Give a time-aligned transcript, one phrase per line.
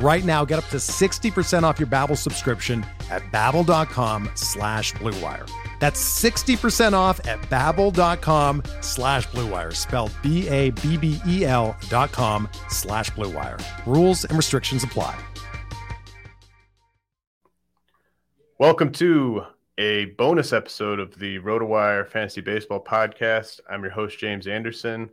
[0.00, 5.50] Right now, get up to 60% off your Babbel subscription at babbel.com slash bluewire.
[5.80, 13.60] That's 60% off at babbel.com slash bluewire, spelled B-A-B-B-E-L dot com slash bluewire.
[13.86, 15.18] Rules and restrictions apply.
[18.58, 19.44] Welcome to
[19.78, 23.60] a bonus episode of the RotoWire Fantasy Baseball Podcast.
[23.68, 25.10] I'm your host, James Anderson,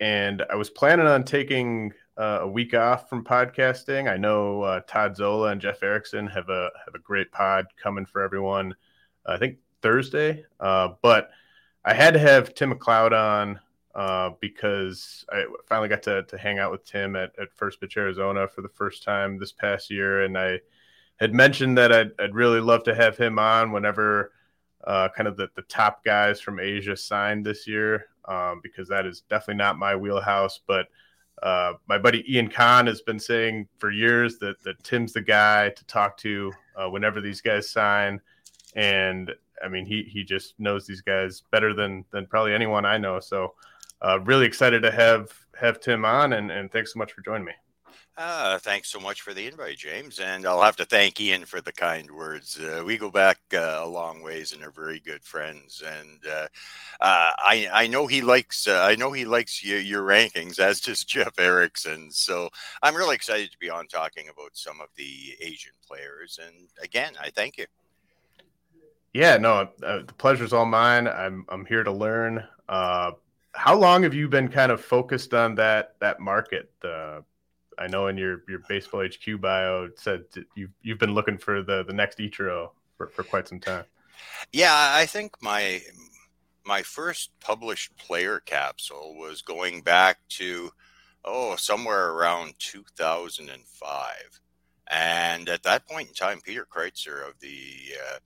[0.00, 4.10] and I was planning on taking uh, a week off from podcasting.
[4.10, 8.04] I know uh, Todd Zola and Jeff Erickson have a have a great pod coming
[8.04, 8.74] for everyone.
[9.24, 11.30] Uh, I think Thursday, uh, but
[11.84, 13.60] I had to have Tim McLeod on
[13.94, 17.96] uh, because I finally got to, to hang out with Tim at, at First Pitch
[17.96, 20.60] Arizona for the first time this past year, and I
[21.20, 24.32] had mentioned that I'd, I'd really love to have him on whenever
[24.84, 29.06] uh, kind of the, the top guys from Asia signed this year, um, because that
[29.06, 30.88] is definitely not my wheelhouse, but
[31.42, 35.70] uh, my buddy Ian Kahn has been saying for years that that Tim's the guy
[35.70, 38.20] to talk to uh, whenever these guys sign,
[38.74, 39.32] and
[39.64, 43.20] I mean he he just knows these guys better than than probably anyone I know.
[43.20, 43.54] So
[44.02, 47.46] uh, really excited to have have Tim on, and and thanks so much for joining
[47.46, 47.52] me.
[48.18, 50.18] Uh, thanks so much for the invite, James.
[50.18, 52.58] And I'll have to thank Ian for the kind words.
[52.58, 55.84] Uh, we go back uh, a long ways and are very good friends.
[55.86, 56.48] And uh,
[57.00, 60.80] uh, I, I know he likes uh, I know he likes your, your rankings, as
[60.80, 62.10] does Jeff Erickson.
[62.10, 62.48] So
[62.82, 66.40] I'm really excited to be on talking about some of the Asian players.
[66.44, 67.66] And again, I thank you.
[69.14, 71.06] Yeah, no, the pleasure's all mine.
[71.06, 72.42] I'm I'm here to learn.
[72.68, 76.72] how long have you been kind of focused on that that market?
[77.78, 80.24] I know in your your baseball HQ bio it said
[80.54, 83.84] you you've been looking for the the next Ichiro for, for quite some time.
[84.52, 85.82] Yeah, I think my
[86.64, 90.70] my first published player capsule was going back to
[91.24, 94.40] oh somewhere around 2005
[94.90, 98.18] and at that point in time peter kreutzer of the uh,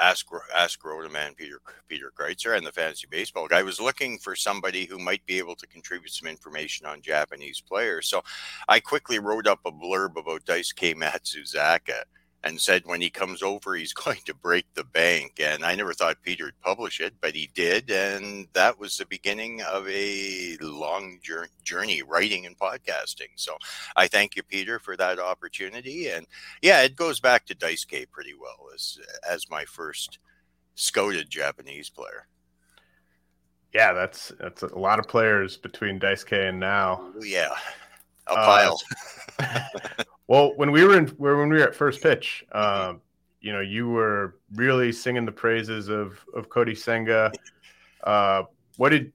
[0.00, 4.84] ask ask Rotoman Peter Peter Kreutzer and the fantasy baseball guy was looking for somebody
[4.84, 8.08] who might be able to contribute some information on Japanese players.
[8.08, 8.22] So
[8.68, 12.04] I quickly wrote up a blurb about Dice K Matsuzaka
[12.44, 15.92] and said when he comes over he's going to break the bank and i never
[15.92, 20.56] thought peter would publish it but he did and that was the beginning of a
[20.60, 21.18] long
[21.64, 23.30] journey writing and podcasting.
[23.36, 23.56] So
[23.96, 26.26] i thank you peter for that opportunity and
[26.62, 30.18] yeah it goes back to Dice daisuke pretty well as as my first
[30.74, 32.26] scouted japanese player.
[33.72, 37.10] Yeah that's that's a lot of players between daisuke and now.
[37.20, 37.54] Yeah.
[38.26, 38.80] A pile.
[39.38, 39.60] uh,
[40.26, 43.00] Well, when we were in when we were at first pitch, um,
[43.40, 47.30] you know, you were really singing the praises of of Kodai Senga.
[48.02, 48.44] Uh,
[48.76, 49.12] what did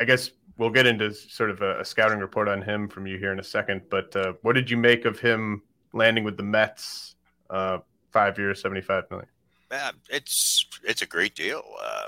[0.00, 3.18] I guess we'll get into sort of a, a, scouting report on him from you
[3.18, 3.82] here in a second.
[3.90, 5.62] But uh, what did you make of him
[5.92, 7.16] landing with the Mets?
[7.50, 7.78] Uh,
[8.10, 9.28] five years, seventy five million.
[9.70, 11.62] Man, it's it's a great deal.
[11.82, 12.06] Uh,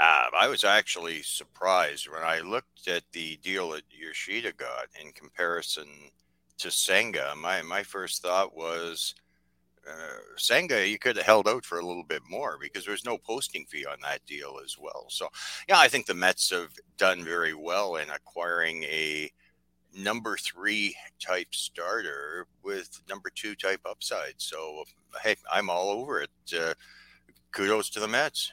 [0.00, 5.12] uh, I was actually surprised when I looked at the deal that Yoshida got in
[5.12, 5.86] comparison
[6.60, 9.14] to Senga, my my first thought was
[9.88, 13.18] uh, Senga, you could have held out for a little bit more because there's no
[13.18, 15.06] posting fee on that deal as well.
[15.08, 15.28] So,
[15.68, 19.30] yeah, I think the Mets have done very well in acquiring a
[19.96, 24.34] number three type starter with number two type upside.
[24.36, 24.84] So,
[25.22, 26.30] hey, I'm all over it.
[26.56, 26.74] Uh,
[27.52, 28.52] kudos to the Mets.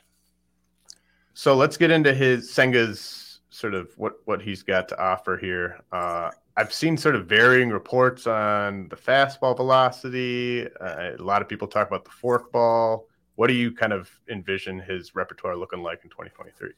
[1.34, 5.82] So let's get into his Senga's sort of what what he's got to offer here.
[5.92, 10.68] Uh, I've seen sort of varying reports on the fastball velocity.
[10.68, 13.04] Uh, a lot of people talk about the forkball.
[13.36, 16.72] What do you kind of envision his repertoire looking like in 2023?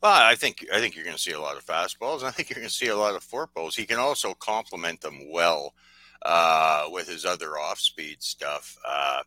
[0.00, 2.22] Well, I think I think you're going to see a lot of fastballs.
[2.22, 3.74] I think you're going to see a lot of forkballs.
[3.74, 5.74] He can also complement them well
[6.22, 8.78] uh, with his other off-speed stuff.
[8.88, 9.22] Uh,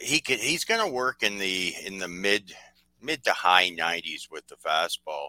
[0.00, 2.54] he can, he's going to work in the in the mid
[3.02, 5.28] mid to high 90s with the fastball.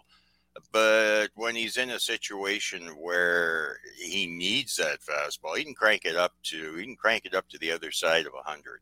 [0.72, 6.16] But when he's in a situation where he needs that fastball, he can crank it
[6.16, 8.80] up to he can crank it up to the other side of hundred.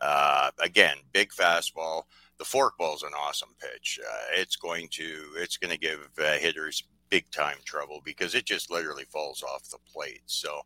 [0.00, 2.04] Uh, again, big fastball.
[2.38, 4.00] The forkball is an awesome pitch.
[4.02, 8.46] Uh, it's going to it's going to give uh, hitters big time trouble because it
[8.46, 10.22] just literally falls off the plate.
[10.26, 10.58] So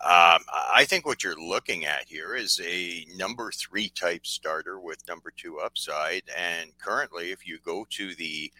[0.00, 0.40] um,
[0.74, 5.32] I think what you're looking at here is a number three type starter with number
[5.36, 6.22] two upside.
[6.36, 8.50] And currently, if you go to the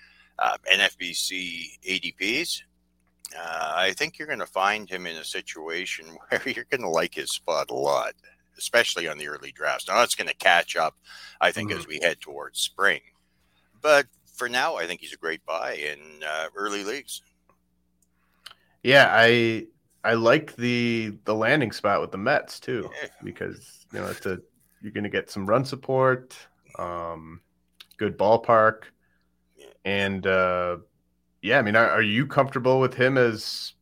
[0.42, 2.62] uh, NFBC ADPs,
[3.38, 6.88] uh, I think you're going to find him in a situation where you're going to
[6.88, 8.14] like his spot a lot,
[8.58, 9.88] especially on the early drafts.
[9.88, 10.96] Now, that's going to catch up,
[11.40, 11.78] I think, mm-hmm.
[11.78, 13.00] as we head towards spring.
[13.80, 17.22] But for now, I think he's a great buy in uh, early leagues.
[18.82, 19.66] Yeah, I
[20.02, 23.08] I like the the landing spot with the Mets too yeah.
[23.22, 24.40] because you know it's a
[24.80, 26.36] you're going to get some run support,
[26.76, 27.40] um,
[27.98, 28.84] good ballpark,
[29.84, 30.79] and uh,
[31.40, 33.75] yeah, I mean, are, are you comfortable with him as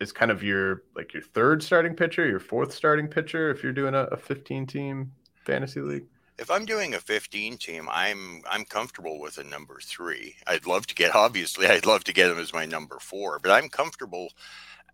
[0.00, 3.72] as kind of your like your third starting pitcher, your fourth starting pitcher if you're
[3.72, 5.12] doing a, a 15 team
[5.44, 6.06] fantasy league?
[6.38, 10.36] if I'm doing a 15 team, I'm I'm comfortable with a number three.
[10.46, 13.50] I'd love to get obviously I'd love to get him as my number four, but
[13.50, 14.28] I'm comfortable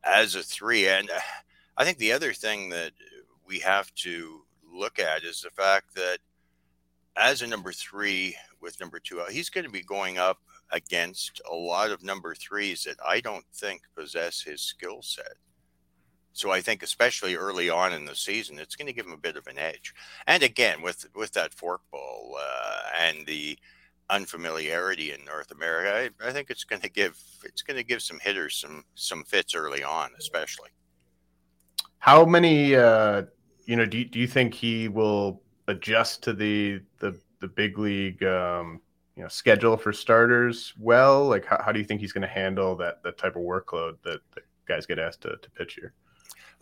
[0.05, 0.88] as a three.
[0.88, 1.21] And uh,
[1.77, 2.93] I think the other thing that
[3.47, 4.43] we have to
[4.73, 6.19] look at is the fact that
[7.17, 10.38] as a number three with number two, he's going to be going up
[10.70, 15.35] against a lot of number threes that I don't think possess his skill set.
[16.32, 19.19] So I think, especially early on in the season, it's going to give him a
[19.19, 19.94] bit of an edge.
[20.26, 23.59] And again, with with that forkball uh, and the
[24.09, 28.03] unfamiliarity in North America, I, I think it's going to give it's going to give
[28.03, 30.70] some hitters some some fits early on, especially.
[31.99, 33.23] How many, uh,
[33.67, 37.79] you know, do you, do you think he will adjust to the the the big
[37.79, 38.23] league?
[38.25, 38.81] Um,
[39.17, 41.29] you know, schedule for starters well.
[41.29, 43.97] Like, how, how do you think he's going to handle that that type of workload
[44.05, 45.93] that, that guys get asked to, to pitch here?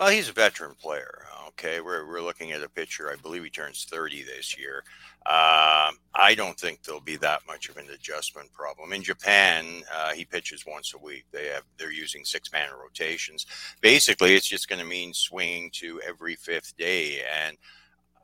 [0.00, 1.26] Well, he's a veteran player.
[1.48, 3.10] Okay, we're, we're looking at a pitcher.
[3.10, 4.82] I believe he turns 30 this year.
[5.26, 8.94] Um, I don't think there'll be that much of an adjustment problem.
[8.94, 11.26] In Japan, uh, he pitches once a week.
[11.32, 13.44] They have they're using six man rotations.
[13.82, 17.58] Basically, it's just going to mean swinging to every fifth day, and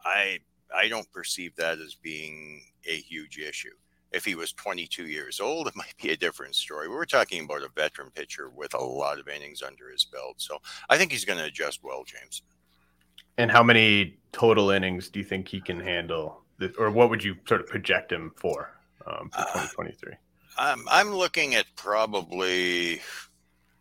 [0.02, 0.38] I
[0.74, 3.74] I don't perceive that as being a huge issue.
[4.12, 6.88] If he was 22 years old, it might be a different story.
[6.88, 10.36] We're talking about a veteran pitcher with a lot of innings under his belt.
[10.38, 10.58] So
[10.88, 12.42] I think he's going to adjust well, James.
[13.38, 16.42] And how many total innings do you think he can handle?
[16.78, 18.70] Or what would you sort of project him for
[19.06, 20.12] um, for 2023?
[20.12, 20.16] Uh,
[20.58, 23.02] I'm, I'm looking at probably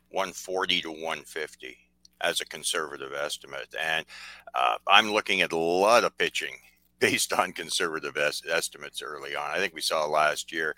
[0.09, 1.77] 140 to 150
[2.21, 3.73] as a conservative estimate.
[3.79, 4.05] And
[4.53, 6.55] uh, I'm looking at a lot of pitching
[6.99, 9.51] based on conservative es- estimates early on.
[9.51, 10.75] I think we saw last year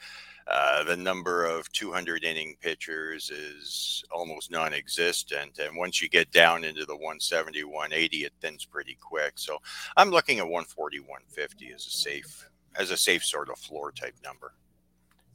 [0.48, 6.64] uh, the number of 200 inning pitchers is almost non-existent, and once you get down
[6.64, 9.34] into the 170, 180, it thins pretty quick.
[9.36, 9.58] So
[9.98, 14.14] I'm looking at 140, 150 as a safe as a safe sort of floor type
[14.24, 14.54] number.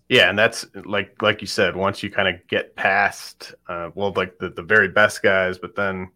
[0.08, 4.14] Yeah, and that's like like you said, once you kind of get past, uh, well,
[4.16, 6.10] like the the very best guys, but then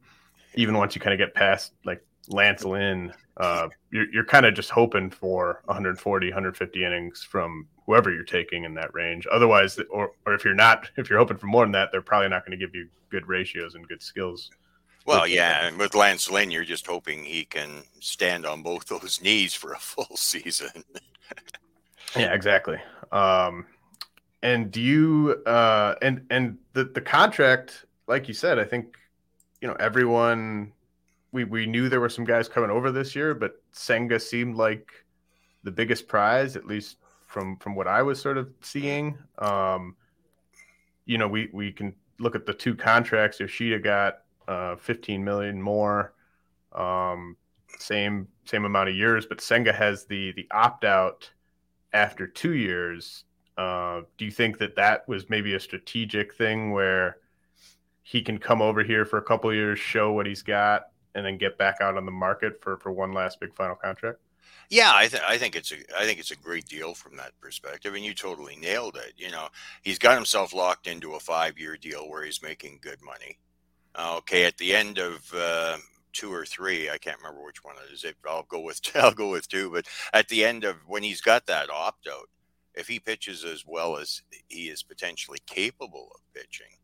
[0.55, 4.55] even once you kind of get past like Lance Lynn, uh, you're, you're kind of
[4.55, 9.27] just hoping for 140, 150 innings from whoever you're taking in that range.
[9.31, 12.29] Otherwise, or, or if you're not, if you're hoping for more than that, they're probably
[12.29, 14.51] not going to give you good ratios and good skills.
[15.07, 19.21] Well, yeah, and with Lance Lynn, you're just hoping he can stand on both those
[19.23, 20.85] knees for a full season.
[22.17, 22.79] yeah, exactly.
[23.13, 23.67] Um,
[24.43, 28.97] and do you uh, and and the the contract, like you said, I think
[29.61, 30.73] you know everyone
[31.37, 34.91] we we knew there were some guys coming over this year, but Senga seemed like
[35.63, 39.19] the biggest prize, at least from from what I was sort of seeing.
[39.39, 39.97] Um,
[41.05, 43.39] you know, we we can look at the two contracts.
[43.39, 46.15] Yoshida got uh, 15 million more,
[46.73, 47.37] um,
[47.79, 51.31] same same amount of years, but Senga has the the opt out
[51.93, 53.25] after two years.
[53.59, 57.19] Uh, do you think that that was maybe a strategic thing where
[58.03, 61.39] he can come over here for a couple years, show what he's got, and then
[61.39, 64.19] get back out on the market for for one last big final contract?
[64.69, 67.33] Yeah, I, th- I think it's a I think it's a great deal from that
[67.41, 69.15] perspective, and you totally nailed it.
[69.17, 69.49] You know,
[69.83, 73.39] he's got himself locked into a five year deal where he's making good money.
[73.99, 75.79] Okay, at the end of uh,
[76.13, 78.05] two or three, I can't remember which one it is.
[78.29, 81.47] I'll go with I'll go with two, but at the end of when he's got
[81.47, 82.29] that opt out,
[82.75, 86.76] if he pitches as well as he is potentially capable of pitching,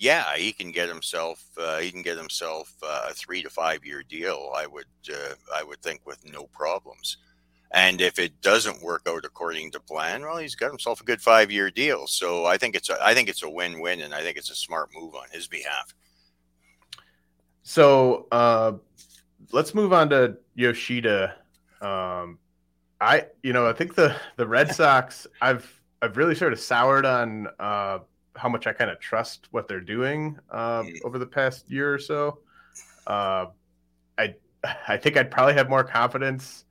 [0.00, 3.84] yeah, he can get himself uh, he can get himself uh, a three to five
[3.84, 4.50] year deal.
[4.56, 7.18] I would uh, I would think with no problems.
[7.72, 11.20] And if it doesn't work out according to plan, well, he's got himself a good
[11.20, 12.08] five-year deal.
[12.08, 14.56] So I think it's a, I think it's a win-win, and I think it's a
[14.56, 15.94] smart move on his behalf.
[17.62, 18.72] So uh,
[19.52, 21.36] let's move on to Yoshida.
[21.80, 22.38] Um,
[23.00, 27.06] I, you know, I think the the Red Sox, I've I've really sort of soured
[27.06, 28.00] on uh,
[28.36, 31.98] how much I kind of trust what they're doing uh, over the past year or
[31.98, 32.38] so.
[33.06, 33.46] Uh,
[34.18, 34.34] I
[34.88, 36.64] I think I'd probably have more confidence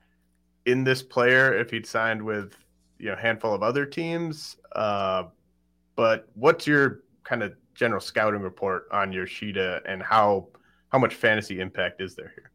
[0.66, 2.56] in this player if he'd signed with
[2.98, 4.58] you know a handful of other teams.
[4.74, 5.24] Uh,
[5.96, 10.48] but what's your kind of general scouting report on Yoshida and how
[10.89, 12.51] how much fantasy impact is there here?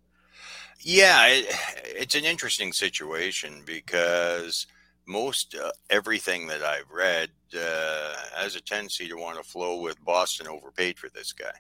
[0.81, 1.47] Yeah, it,
[1.85, 4.67] it's an interesting situation because
[5.07, 10.05] most uh, everything that I've read uh, has a tendency to want to flow with
[10.05, 11.53] Boston overpaid for this guy.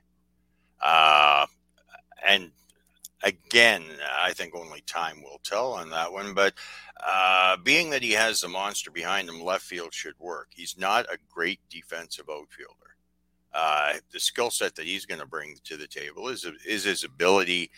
[0.83, 1.47] Uh,
[2.27, 2.51] and
[3.23, 3.83] again,
[4.23, 6.35] I think only time will tell on that one.
[6.35, 6.55] But
[7.05, 10.49] uh, being that he has the monster behind him, left field should work.
[10.55, 12.97] He's not a great defensive outfielder.
[13.53, 17.05] Uh, the skill set that he's going to bring to the table is is his
[17.05, 17.71] ability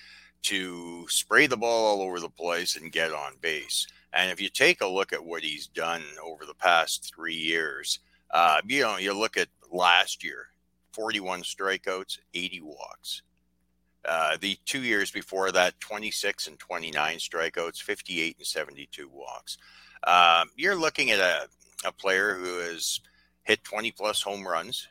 [0.42, 3.86] to spray the ball all over the place and get on base.
[4.12, 7.98] And if you take a look at what he's done over the past three years,
[8.30, 10.48] uh, you know, you look at last year
[10.92, 13.22] 41 strikeouts, 80 walks.
[14.06, 19.58] Uh, the two years before that, 26 and 29 strikeouts, 58 and 72 walks.
[20.06, 21.48] Um, you're looking at a,
[21.84, 23.00] a player who has
[23.42, 24.86] hit 20 plus home runs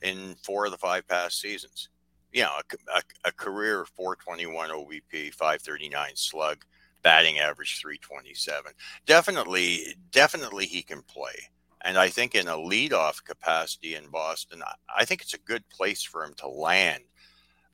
[0.00, 1.88] in four of the five past seasons.
[2.32, 6.64] You know, a, a, a career 421 OBP, 539 slug,
[7.02, 8.72] batting average 327.
[9.06, 11.50] Definitely, definitely he can play.
[11.82, 14.62] And I think in a leadoff capacity in Boston,
[14.94, 17.04] I think it's a good place for him to land.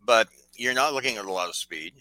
[0.04, 1.94] But you're not looking at a lot of speed.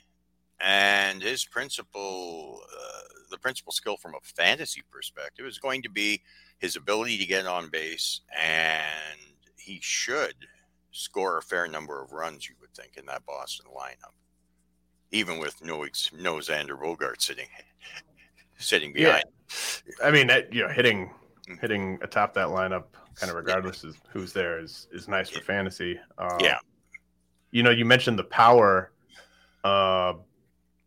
[0.60, 6.22] And his principal, uh, the principal skill from a fantasy perspective is going to be
[6.60, 8.22] his ability to get on base.
[8.40, 9.20] And
[9.58, 10.36] he should
[10.92, 14.14] score a fair number of runs, you would think, in that Boston lineup
[15.12, 17.48] even with no no Xander Bogaerts sitting
[18.58, 19.24] sitting behind.
[19.88, 20.08] Yeah.
[20.08, 21.12] I mean, that, you know, hitting.
[21.62, 22.86] Hitting atop that lineup,
[23.16, 26.00] kind of regardless of who's there, is is nice for fantasy.
[26.18, 26.58] Um, yeah.
[27.52, 28.92] You know, you mentioned the power,
[29.64, 30.14] uh,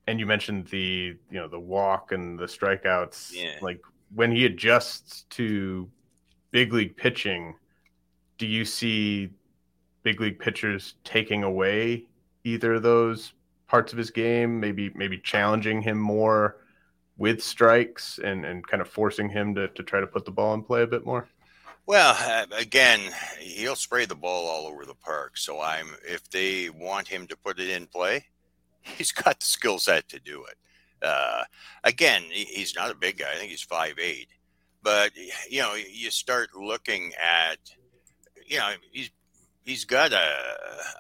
[0.07, 3.33] and you mentioned the you know the walk and the strikeouts.
[3.33, 3.57] Yeah.
[3.63, 3.81] Like
[4.15, 5.89] when he adjusts to
[6.51, 7.55] big league pitching,
[8.39, 9.31] do you see
[10.03, 12.07] big league pitchers taking away
[12.45, 13.35] either of those
[13.67, 16.57] parts of his game, maybe maybe challenging him more
[17.19, 20.55] with strikes and, and kind of forcing him to, to try to put the ball
[20.55, 21.29] in play a bit more?
[21.85, 23.01] Well, uh, again,
[23.41, 25.37] he'll spray the ball all over the park.
[25.37, 28.27] So I'm if they want him to put it in play,
[28.83, 30.57] he's got the skill set to do it.
[31.03, 31.45] Uh,
[31.85, 33.31] again, he's not a big guy.
[33.33, 34.29] I think he's five eight,
[34.83, 35.13] but
[35.49, 37.59] you know, you start looking at,
[38.47, 39.11] you know, he's
[39.65, 40.35] he's got a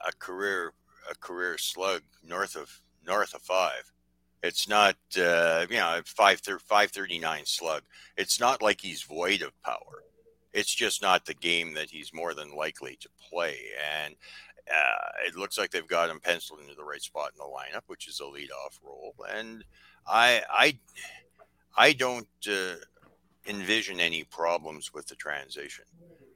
[0.06, 0.72] a career
[1.10, 3.92] a career slug north of north of five.
[4.42, 7.82] It's not uh, you know five five thirty nine slug.
[8.16, 10.04] It's not like he's void of power.
[10.52, 13.58] It's just not the game that he's more than likely to play.
[14.02, 14.14] And
[14.68, 17.82] uh, it looks like they've got him penciled into the right spot in the lineup,
[17.86, 19.14] which is a leadoff role.
[19.30, 19.64] And
[20.06, 20.78] I I
[21.76, 22.76] I don't uh,
[23.46, 25.84] envision any problems with the transition.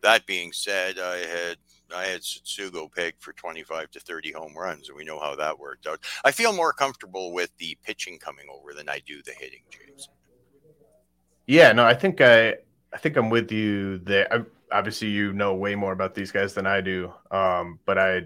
[0.02, 1.56] That being said, I had
[1.94, 5.58] I had Tsutsugo pegged for 25 to 30 home runs, and we know how that
[5.58, 6.00] worked out.
[6.24, 10.08] I feel more comfortable with the pitching coming over than I do the hitting, James.
[11.46, 12.54] Yeah, no, I think I,
[12.92, 14.32] I think I'm with you there.
[14.32, 18.22] I, obviously, you know way more about these guys than I do, um, but I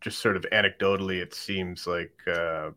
[0.00, 2.70] just sort of anecdotally, it seems like uh,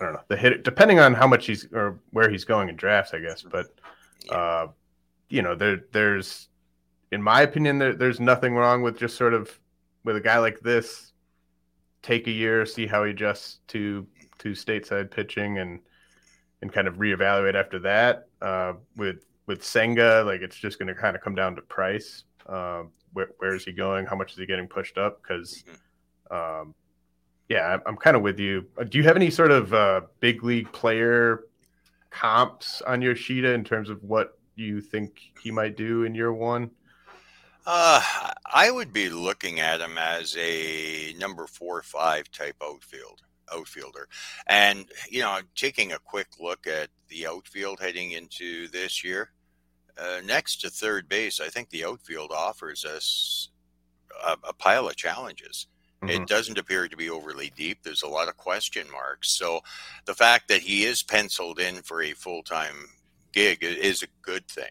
[0.00, 0.62] I don't know the hit.
[0.62, 3.66] Depending on how much he's or where he's going in drafts, I guess, but
[4.30, 4.68] uh,
[5.28, 6.48] you know, there there's
[7.12, 9.58] in my opinion, there, there's nothing wrong with just sort of
[10.04, 11.12] with a guy like this,
[12.02, 14.06] take a year, see how he adjusts to
[14.38, 15.80] to stateside pitching, and
[16.62, 18.28] and kind of reevaluate after that.
[18.40, 22.24] Uh, with with Senga, like it's just going to kind of come down to price.
[22.46, 24.06] Uh, where, where is he going?
[24.06, 25.22] How much is he getting pushed up?
[25.22, 25.64] Because,
[26.30, 26.60] mm-hmm.
[26.60, 26.74] um,
[27.48, 28.66] yeah, I'm, I'm kind of with you.
[28.78, 31.44] Uh, do you have any sort of uh, big league player
[32.10, 36.70] comps on Yoshida in terms of what you think he might do in year one?
[37.66, 38.00] Uh,
[38.46, 44.08] I would be looking at him as a number four or five type outfield outfielder.
[44.46, 49.30] And, you know, taking a quick look at the outfield heading into this year,
[49.98, 53.48] uh, next to third base, I think the outfield offers us
[54.26, 55.68] a, a, pile of challenges.
[56.02, 56.22] Mm-hmm.
[56.22, 57.78] It doesn't appear to be overly deep.
[57.82, 59.30] There's a lot of question marks.
[59.30, 59.60] So
[60.04, 62.88] the fact that he is penciled in for a full time
[63.36, 64.64] gig is a good thing.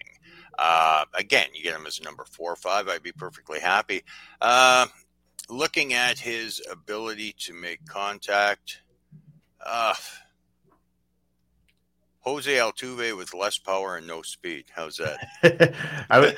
[0.57, 4.03] Uh, again, you get him as a number four or five, I'd be perfectly happy.
[4.41, 4.87] Uh,
[5.49, 8.81] looking at his ability to make contact,
[9.63, 9.93] uh,
[12.21, 14.65] Jose Altuve with less power and no speed.
[14.75, 15.75] How's that?
[16.09, 16.33] I was,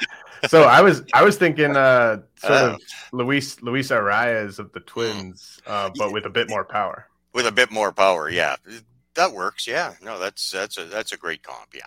[0.50, 2.77] so I was I was thinking uh, sort of uh.
[3.13, 7.07] Luis Luis Arraez of the Twins, uh, but with a bit more power.
[7.34, 8.57] With a bit more power, yeah,
[9.13, 9.65] that works.
[9.65, 11.69] Yeah, no, that's that's a that's a great comp.
[11.74, 11.86] Yeah,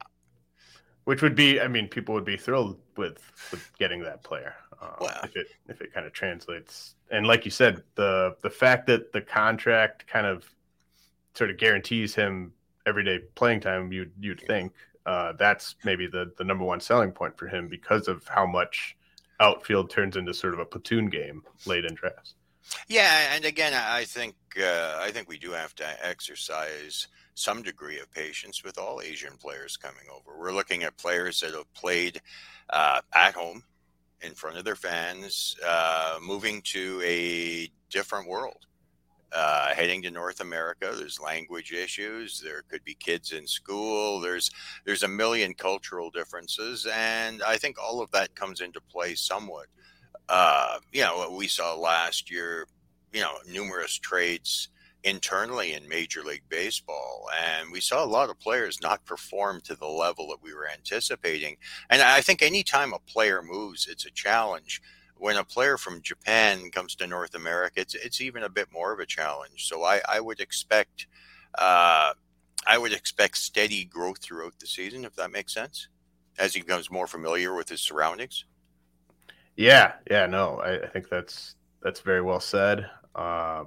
[1.11, 3.19] which would be, I mean, people would be thrilled with
[3.50, 5.21] with getting that player uh, wow.
[5.25, 6.95] if it if it kind of translates.
[7.11, 10.49] And like you said, the the fact that the contract kind of
[11.35, 12.52] sort of guarantees him
[12.87, 14.73] everyday playing time, you'd you'd think
[15.05, 18.97] uh, that's maybe the the number one selling point for him because of how much
[19.40, 22.35] outfield turns into sort of a platoon game late in drafts.
[22.87, 27.09] Yeah, and again, I think uh, I think we do have to exercise
[27.40, 30.38] some degree of patience with all Asian players coming over.
[30.38, 32.20] We're looking at players that have played
[32.70, 33.64] uh, at home
[34.20, 38.66] in front of their fans, uh, moving to a different world
[39.32, 40.92] uh, heading to North America.
[40.97, 42.40] There's language issues.
[42.40, 44.20] There could be kids in school.
[44.20, 44.50] There's
[44.85, 49.66] there's a million cultural differences, and I think all of that comes into play somewhat.
[50.28, 52.66] Uh, you know, what we saw last year.
[53.12, 54.68] You know, numerous trades
[55.04, 59.75] internally in Major League Baseball, and we saw a lot of players not perform to
[59.75, 61.57] the level that we were anticipating.
[61.88, 64.83] And I think anytime a player moves, it's a challenge
[65.21, 68.92] when a player from Japan comes to North America, it's it's even a bit more
[68.92, 69.69] of a challenge.
[69.69, 71.07] So I, I would expect
[71.57, 72.14] uh,
[72.66, 75.88] I would expect steady growth throughout the season, if that makes sense,
[76.38, 78.45] as he becomes more familiar with his surroundings.
[79.57, 82.88] Yeah, yeah, no, I, I think that's that's very well said.
[83.14, 83.64] Uh,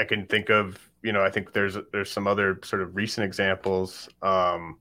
[0.00, 3.24] I can think of you know I think there's there's some other sort of recent
[3.24, 4.08] examples.
[4.22, 4.78] Um,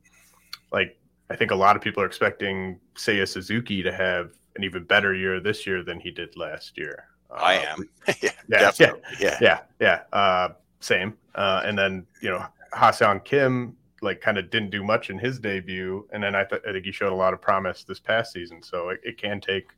[0.72, 0.98] like
[1.30, 5.14] I think a lot of people are expecting Seiya Suzuki to have an even better
[5.14, 7.06] year this year than he did last year.
[7.30, 7.90] I uh, am.
[8.22, 10.02] yeah, yeah, yeah, yeah, yeah, yeah.
[10.14, 11.18] Uh, same.
[11.36, 15.40] Uh, and then you know, Ha-Seong Kim like kind of didn't do much in his
[15.40, 18.32] debut, and then I, th- I think he showed a lot of promise this past
[18.32, 18.64] season.
[18.64, 19.72] So it, it can take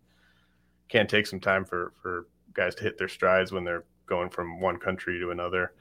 [0.89, 4.60] can take some time for for guys to hit their strides when they're going from
[4.60, 5.71] one country to another.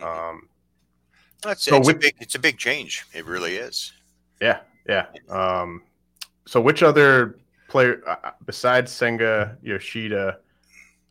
[0.00, 0.48] Um,
[1.42, 3.04] That's so it's, with, a big, it's a big change.
[3.12, 3.92] It really is.
[4.40, 5.06] Yeah, yeah.
[5.28, 5.82] Um,
[6.46, 10.38] so which other player uh, uh, besides Senga Yoshida?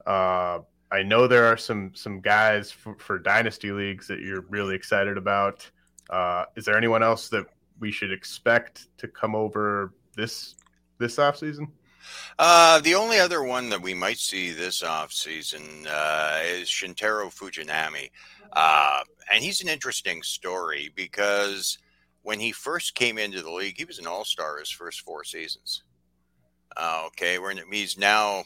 [0.05, 0.59] Uh,
[0.91, 5.17] I know there are some some guys for, for, dynasty leagues that you're really excited
[5.17, 5.69] about.
[6.09, 7.45] Uh, is there anyone else that
[7.81, 10.55] we should expect to come over this
[10.99, 11.67] this off season?
[12.37, 17.33] Uh, the only other one that we might see this off season uh, is Shintaro
[17.33, 18.09] Fujinami,
[18.53, 19.01] uh,
[19.33, 21.77] and he's an interesting story because
[22.23, 25.23] when he first came into the league, he was an all star his first four
[25.23, 25.83] seasons.
[26.75, 28.43] Uh, okay, we're in, he's now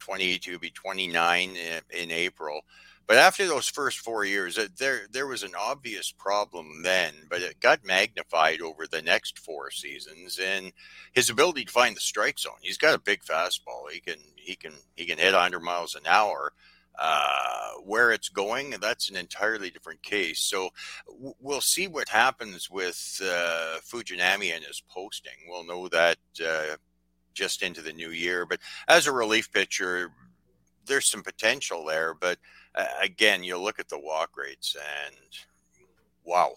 [0.00, 2.60] 28 to be 29 in, in, April.
[3.06, 7.60] But after those first four years, there there was an obvious problem then, but it
[7.60, 10.38] got magnified over the next four seasons.
[10.42, 10.72] And
[11.12, 13.90] his ability to find the strike zone, he's got a big fastball.
[13.90, 16.52] He can he can he can hit 100 miles an hour.
[16.98, 20.40] Uh, where it's going, that's an entirely different case.
[20.40, 20.68] So
[21.06, 25.32] w- we'll see what happens with uh, Fujinami and his posting.
[25.48, 26.76] We'll know that uh,
[27.34, 28.44] just into the new year.
[28.44, 30.12] But as a relief pitcher,
[30.86, 32.14] there's some potential there.
[32.14, 32.38] But
[33.00, 35.16] again, you look at the walk rates and
[36.24, 36.54] wow.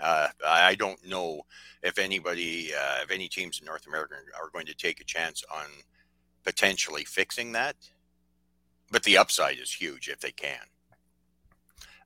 [0.00, 1.42] Uh, I don't know
[1.82, 5.42] if anybody, uh, if any teams in North America are going to take a chance
[5.52, 5.66] on
[6.44, 7.76] potentially fixing that.
[8.90, 10.60] But the upside is huge if they can.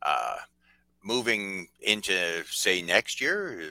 [0.03, 0.37] Uh,
[1.03, 3.71] moving into, say, next year,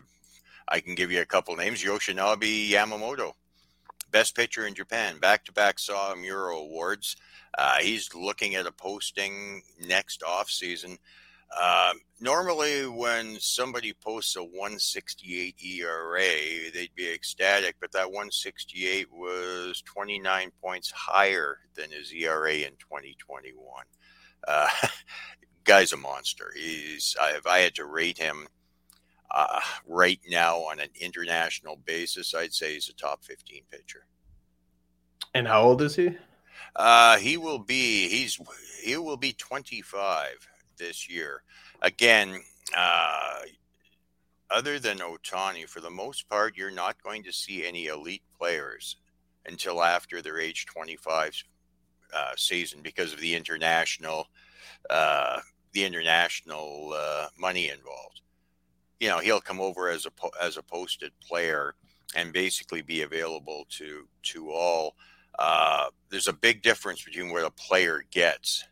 [0.68, 3.34] I can give you a couple names Yoshinobu Yamamoto
[4.14, 7.16] Best Pitcher in Japan, back to back Saw Sawamura Awards.
[7.58, 11.00] Uh, he's looking at a posting next off season.
[11.60, 19.82] Uh, normally, when somebody posts a 168 ERA, they'd be ecstatic, but that 168 was
[19.82, 23.84] 29 points higher than his ERA in 2021.
[24.48, 24.68] Uh,
[25.64, 26.52] guy's a monster.
[26.56, 28.48] He's if I had to rate him
[29.32, 34.06] uh, right now on an international basis, I'd say he's a top 15 pitcher.
[35.34, 36.16] And how old is he?
[36.76, 38.40] Uh, he will be he's
[38.84, 41.44] he will be 25 this year.
[41.82, 42.42] Again,
[42.76, 43.40] uh,
[44.50, 48.98] other than Otani, for the most part, you're not going to see any elite players
[49.46, 51.44] until after their age 25
[52.14, 54.28] uh, season because of the international
[54.90, 55.40] uh,
[55.74, 58.22] the international uh, money involved.
[59.00, 61.76] You know, he'll come over as a as a posted player
[62.16, 64.96] and basically be available to to all.
[65.38, 68.66] Uh, there's a big difference between what a player gets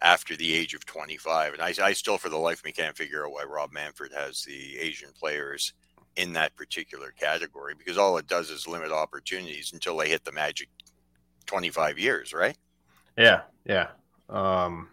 [0.00, 2.96] after the age of 25, and I, I still, for the life of me, can't
[2.96, 5.72] figure out why Rob Manfred has the Asian players
[6.16, 10.32] in that particular category because all it does is limit opportunities until they hit the
[10.32, 10.68] magic
[11.46, 12.56] 25 years, right?
[13.16, 13.88] Yeah, yeah.
[14.28, 14.88] Um,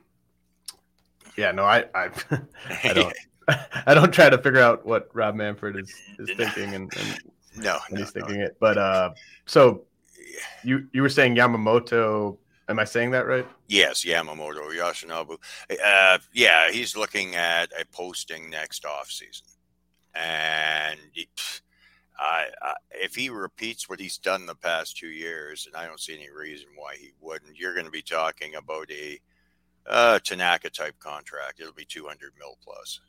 [1.37, 2.09] yeah, no, I, I,
[2.83, 3.13] I don't,
[3.85, 7.19] I don't try to figure out what Rob Manfred is, is thinking and, and
[7.55, 8.45] no, no, he's thinking no.
[8.45, 8.57] it.
[8.59, 9.11] But uh,
[9.45, 9.85] so
[10.63, 12.37] you you were saying Yamamoto.
[12.69, 13.45] Am I saying that right?
[13.67, 15.37] Yes, Yamamoto Yoshinobu.
[15.83, 19.47] Uh, yeah, he's looking at a posting next off season,
[20.15, 21.27] and it,
[22.17, 25.99] I, I, if he repeats what he's done the past two years, and I don't
[25.99, 29.19] see any reason why he wouldn't, you're going to be talking about a
[29.87, 31.59] uh, Tanaka type contract.
[31.59, 33.01] It'll be 200 mil plus.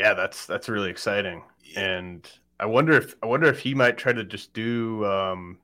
[0.00, 1.80] Yeah, that's that's really exciting, Yeah.
[1.80, 5.58] and I wonder if I wonder if he might try to just do um,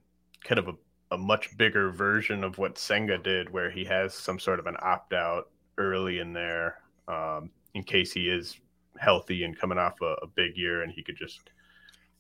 [0.45, 0.75] kind of a,
[1.15, 4.77] a much bigger version of what Senga did, where he has some sort of an
[4.83, 8.59] opt out early in there, um, in case he is
[8.99, 11.41] healthy and coming off a, a big year, and he could just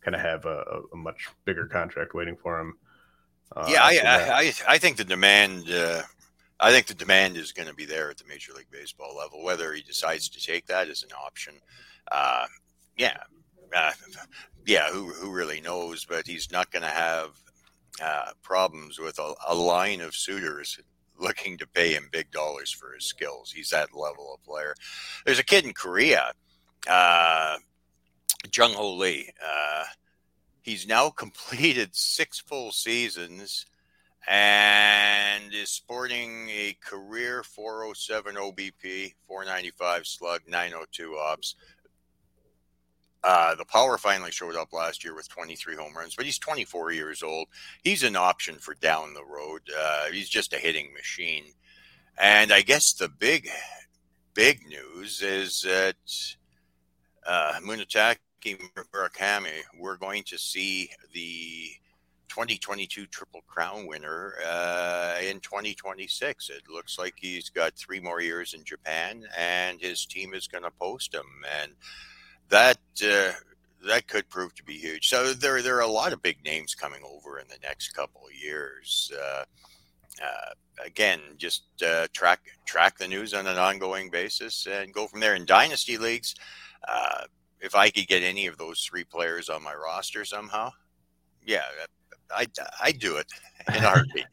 [0.00, 2.78] kind of have a, a- much bigger contract waiting for him.
[3.54, 3.90] Uh, yeah, I.
[4.04, 5.70] I, I, I think the demand.
[5.70, 6.00] Uh,
[6.58, 9.44] I think the demand is going to be there at the Major League Baseball level.
[9.44, 11.52] Whether he decides to take that as an option,
[12.10, 12.46] uh,
[12.96, 13.18] yeah,
[13.74, 13.92] uh,
[14.66, 16.04] yeah, who who really knows?
[16.04, 17.30] But he's not going to have
[18.02, 20.78] uh, problems with a, a line of suitors
[21.18, 23.52] looking to pay him big dollars for his skills.
[23.52, 24.74] He's that level of player.
[25.24, 26.32] There's a kid in Korea,
[26.88, 27.56] uh,
[28.54, 29.30] Jung Hoo Lee.
[29.42, 29.84] Uh,
[30.62, 33.66] he's now completed six full seasons
[34.28, 41.54] and is sporting a career 407 OBP, 495 slug, 902 ops.
[43.26, 46.92] Uh, the power finally showed up last year with 23 home runs, but he's 24
[46.92, 47.48] years old.
[47.82, 49.62] He's an option for down the road.
[49.76, 51.46] Uh, he's just a hitting machine.
[52.16, 53.48] And I guess the big,
[54.32, 55.96] big news is that
[57.26, 58.18] uh, Munetaka
[58.94, 61.70] Murakami, we're going to see the
[62.28, 66.50] 2022 Triple Crown winner uh, in 2026.
[66.50, 70.62] It looks like he's got three more years in Japan, and his team is going
[70.62, 71.26] to post him,
[71.60, 71.72] and
[72.48, 73.32] that uh,
[73.86, 75.08] that could prove to be huge.
[75.08, 78.22] So there there are a lot of big names coming over in the next couple
[78.26, 79.10] of years.
[79.14, 79.44] Uh,
[80.22, 85.20] uh, again, just uh, track track the news on an ongoing basis and go from
[85.20, 85.34] there.
[85.34, 86.34] In dynasty leagues,
[86.88, 87.24] uh,
[87.60, 90.72] if I could get any of those three players on my roster somehow,
[91.44, 91.62] yeah,
[92.34, 92.46] I
[92.82, 93.26] I do it
[93.72, 94.26] in a heartbeat.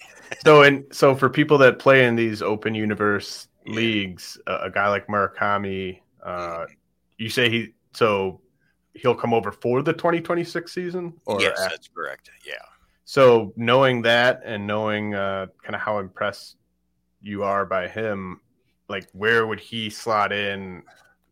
[0.46, 3.76] So, and so for people that play in these open universe Yeah.
[3.76, 6.66] leagues, a, a guy like Murakami, uh,
[7.18, 8.42] you say he so
[8.94, 12.30] he'll come over for the 2026 season, or yes, af- that's correct.
[12.46, 12.54] Yeah.
[13.06, 16.58] so knowing that and knowing uh, kind of how impressed
[17.22, 18.42] you are by him,
[18.90, 20.84] like where would he slot in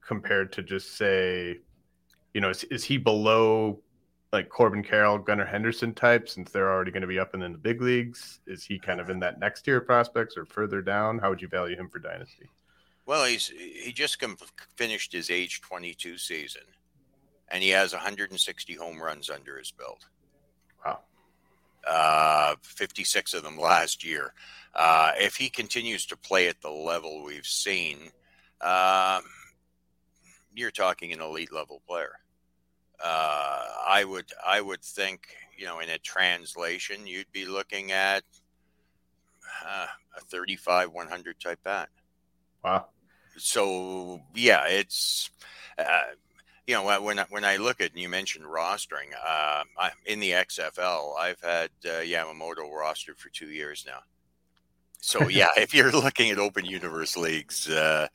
[0.05, 1.59] compared to just say,
[2.33, 3.81] you know, is, is he below
[4.33, 7.51] like Corbin Carroll, Gunnar Henderson type since they're already going to be up and in
[7.51, 8.39] the big leagues?
[8.47, 11.19] Is he kind of in that next tier of prospects or further down?
[11.19, 12.49] How would you value him for dynasty?
[13.05, 14.37] Well, he's he just com-
[14.75, 16.63] finished his age 22 season,
[17.49, 20.05] and he has 160 home runs under his belt.
[20.85, 20.99] Wow.
[21.87, 24.33] Uh, 56 of them last year.
[24.75, 27.97] Uh, if he continues to play at the level we've seen,
[28.61, 29.23] um,
[30.55, 32.13] you're talking an elite level player.
[33.03, 38.23] Uh, I would I would think you know in a translation you'd be looking at
[39.65, 41.89] uh, a 35 100 type bat
[42.63, 42.87] Wow.
[43.37, 45.29] so yeah, it's
[45.77, 46.13] uh,
[46.67, 50.19] you know when I, when I look at and you mentioned rostering uh, I, in
[50.19, 53.99] the XFL, I've had uh, Yamamoto rostered for two years now.
[54.99, 58.07] So yeah, if you're looking at open universe leagues, uh,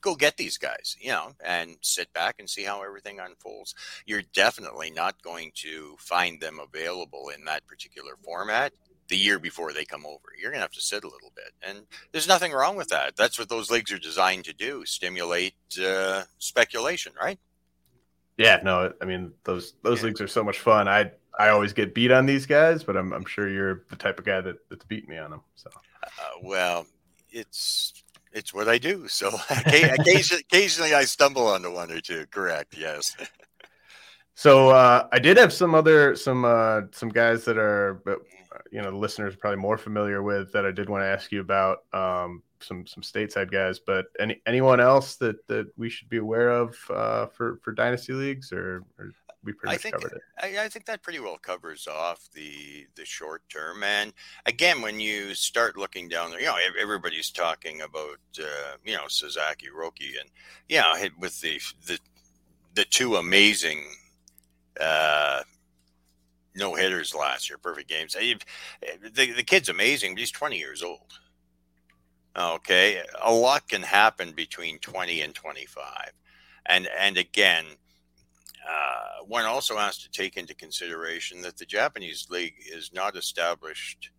[0.00, 3.74] go get these guys, you know, and sit back and see how everything unfolds.
[4.06, 8.72] You're definitely not going to find them available in that particular format
[9.08, 10.28] the year before they come over.
[10.38, 11.52] You're going to have to sit a little bit.
[11.62, 13.16] And there's nothing wrong with that.
[13.16, 17.38] That's what those leagues are designed to do stimulate uh, speculation, right?
[18.36, 20.06] Yeah, no, I mean those those Yeah.
[20.08, 20.88] leagues are so much fun.
[20.88, 24.18] I I always get beat on these guys, but I'm I'm sure you're the type
[24.18, 25.40] of guy that, that's beat me on them.
[25.54, 25.70] So
[26.02, 26.08] Uh,
[26.42, 26.86] well,
[27.30, 27.92] it's.
[28.32, 29.08] It's what I do.
[29.08, 32.26] So occasionally, occasionally I stumble onto one or two.
[32.30, 32.76] Correct.
[32.76, 33.16] Yes.
[34.38, 38.02] So uh, I did have some other some uh, some guys that are
[38.70, 41.32] you know the listeners are probably more familiar with that I did want to ask
[41.32, 46.08] you about um, some some stateside guys, but any anyone else that that we should
[46.08, 49.12] be aware of uh, for for dynasty leagues or, or
[49.46, 50.22] we pretty I much think covered it.
[50.58, 53.82] I, I, think that pretty well covers off the the short term.
[53.82, 54.12] And
[54.44, 59.06] again, when you start looking down there, you know, everybody's talking about uh, you know
[59.08, 60.30] Sasaki Roki, and
[60.68, 61.98] yeah, with the the
[62.74, 63.84] the two amazing
[64.80, 65.42] uh,
[66.56, 68.14] no hitters last year, perfect games.
[68.14, 71.18] The the kid's amazing, but he's twenty years old.
[72.36, 76.12] Okay, a lot can happen between twenty and twenty five,
[76.66, 77.64] and and again
[78.68, 84.10] uh, one also has to take into consideration that the Japanese league is not established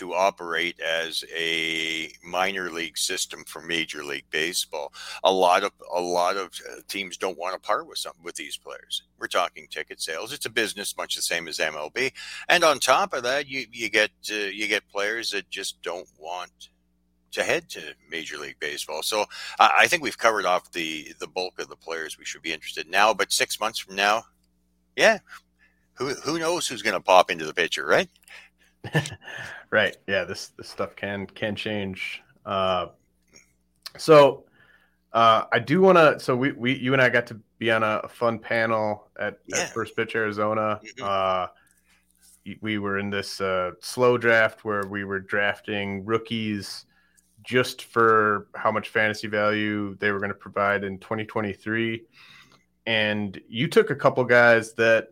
[0.00, 4.94] to operate as a minor league system for Major League Baseball.
[5.24, 8.34] A lot of a lot of uh, teams don't want to part with some with
[8.34, 9.02] these players.
[9.18, 10.32] We're talking ticket sales.
[10.32, 12.12] It's a business much the same as MLB.
[12.48, 16.08] And on top of that, you you get uh, you get players that just don't
[16.18, 16.70] want
[17.32, 19.02] to head to Major League Baseball.
[19.02, 19.26] So
[19.58, 22.86] I think we've covered off the the bulk of the players we should be interested
[22.86, 23.12] in now.
[23.12, 24.22] But six months from now,
[24.96, 25.18] yeah,
[25.92, 28.08] who who knows who's going to pop into the picture, right?
[29.70, 29.96] Right.
[30.06, 30.24] Yeah.
[30.24, 32.22] This this stuff can can change.
[32.44, 32.86] Uh,
[33.98, 34.44] so
[35.12, 36.20] uh, I do want to.
[36.20, 39.60] So we we you and I got to be on a, fun panel at, yeah.
[39.60, 40.80] at First Pitch Arizona.
[40.82, 41.04] Mm-hmm.
[41.04, 41.46] Uh,
[42.62, 46.86] we were in this uh, slow draft where we were drafting rookies
[47.42, 52.02] just for how much fantasy value they were going to provide in 2023.
[52.86, 55.08] And you took a couple guys that,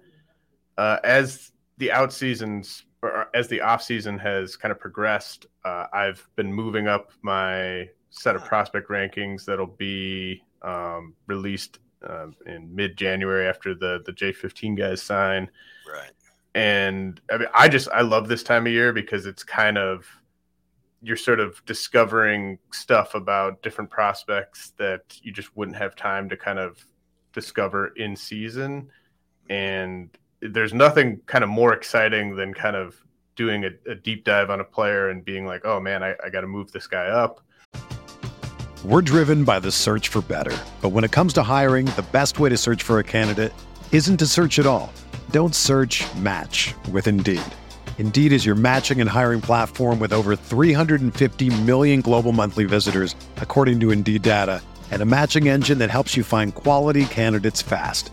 [0.79, 2.85] uh, as the out seasons
[3.35, 8.37] as the off season has kind of progressed, uh, I've been moving up my set
[8.37, 14.77] of prospect rankings that'll be um, released uh, in mid January after the the J15
[14.77, 15.51] guys sign.
[15.91, 16.11] Right.
[16.55, 20.07] And I mean, I just I love this time of year because it's kind of
[21.03, 26.37] you're sort of discovering stuff about different prospects that you just wouldn't have time to
[26.37, 26.85] kind of
[27.33, 28.91] discover in season
[29.49, 30.11] and
[30.41, 32.97] there's nothing kind of more exciting than kind of
[33.39, 36.29] doing a, a deep dive on a player and being like oh man i, I
[36.29, 37.41] got to move this guy up.
[38.85, 40.57] We're driven by the search for better.
[40.81, 43.53] But when it comes to hiring the best way to search for a candidate
[43.91, 44.93] isn't to search at all.
[45.31, 47.43] Don't search match with indeed.
[47.99, 53.81] Indeed is your matching and hiring platform with over 350 million global monthly visitors, according
[53.81, 58.13] to Indeed data, and a matching engine that helps you find quality candidates fast.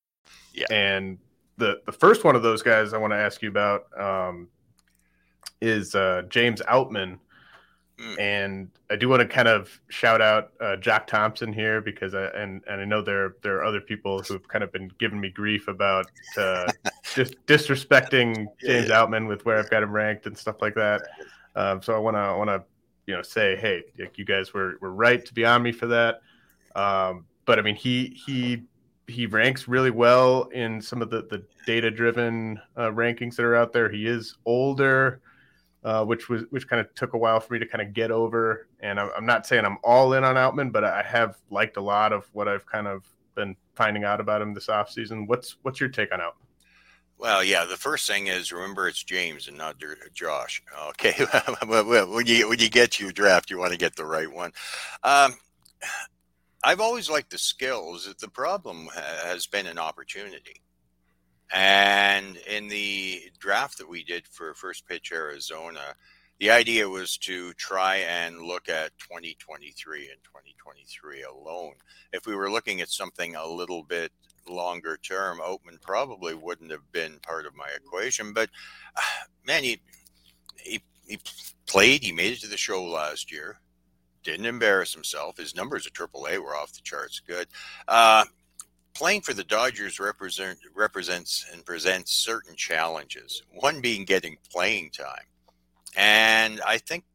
[0.53, 0.65] Yeah.
[0.69, 1.17] And
[1.57, 4.47] the the first one of those guys I want to ask you about um,
[5.61, 7.19] is uh, James Outman.
[7.99, 8.19] Mm.
[8.19, 12.25] And I do want to kind of shout out uh, Jack Thompson here because I
[12.25, 15.29] and, and I know there there are other people who've kind of been giving me
[15.29, 16.71] grief about uh,
[17.13, 18.95] just disrespecting James yeah.
[18.95, 21.01] Outman with where I've got him ranked and stuff like that.
[21.55, 22.63] Um, so I want to want to
[23.05, 23.83] you know say hey
[24.15, 26.21] you guys were were right to be on me for that.
[26.75, 28.63] Um, but I mean he he
[29.11, 33.55] he ranks really well in some of the, the data driven uh, rankings that are
[33.55, 33.89] out there.
[33.89, 35.21] He is older,
[35.83, 38.11] uh, which was which kind of took a while for me to kind of get
[38.11, 38.67] over.
[38.79, 41.81] And I'm, I'm, not saying I'm all in on Outman, but I have liked a
[41.81, 45.27] lot of what I've kind of been finding out about him this offseason.
[45.27, 46.47] What's what's your take on Outman?
[47.17, 47.65] Well, yeah.
[47.65, 49.75] The first thing is remember it's James and not
[50.13, 50.63] Josh.
[50.89, 51.13] Okay,
[51.67, 54.51] when you when you get to your draft, you want to get the right one.
[55.03, 55.35] Um,
[56.63, 58.13] I've always liked the skills.
[58.19, 60.61] The problem has been an opportunity.
[61.51, 65.95] And in the draft that we did for First Pitch Arizona,
[66.39, 71.73] the idea was to try and look at 2023 and 2023 alone.
[72.13, 74.11] If we were looking at something a little bit
[74.47, 78.33] longer term, Outman probably wouldn't have been part of my equation.
[78.33, 78.49] But
[78.95, 79.81] ah, man, he,
[80.57, 81.19] he, he
[81.65, 83.59] played, he made it to the show last year,
[84.23, 85.37] didn't embarrass himself.
[85.37, 87.47] His numbers at AAA were off the charts good.
[87.87, 88.25] Uh,
[88.93, 93.43] playing for the Dodgers represent represents and presents certain challenges.
[93.53, 95.25] One being getting playing time,
[95.95, 97.05] and I think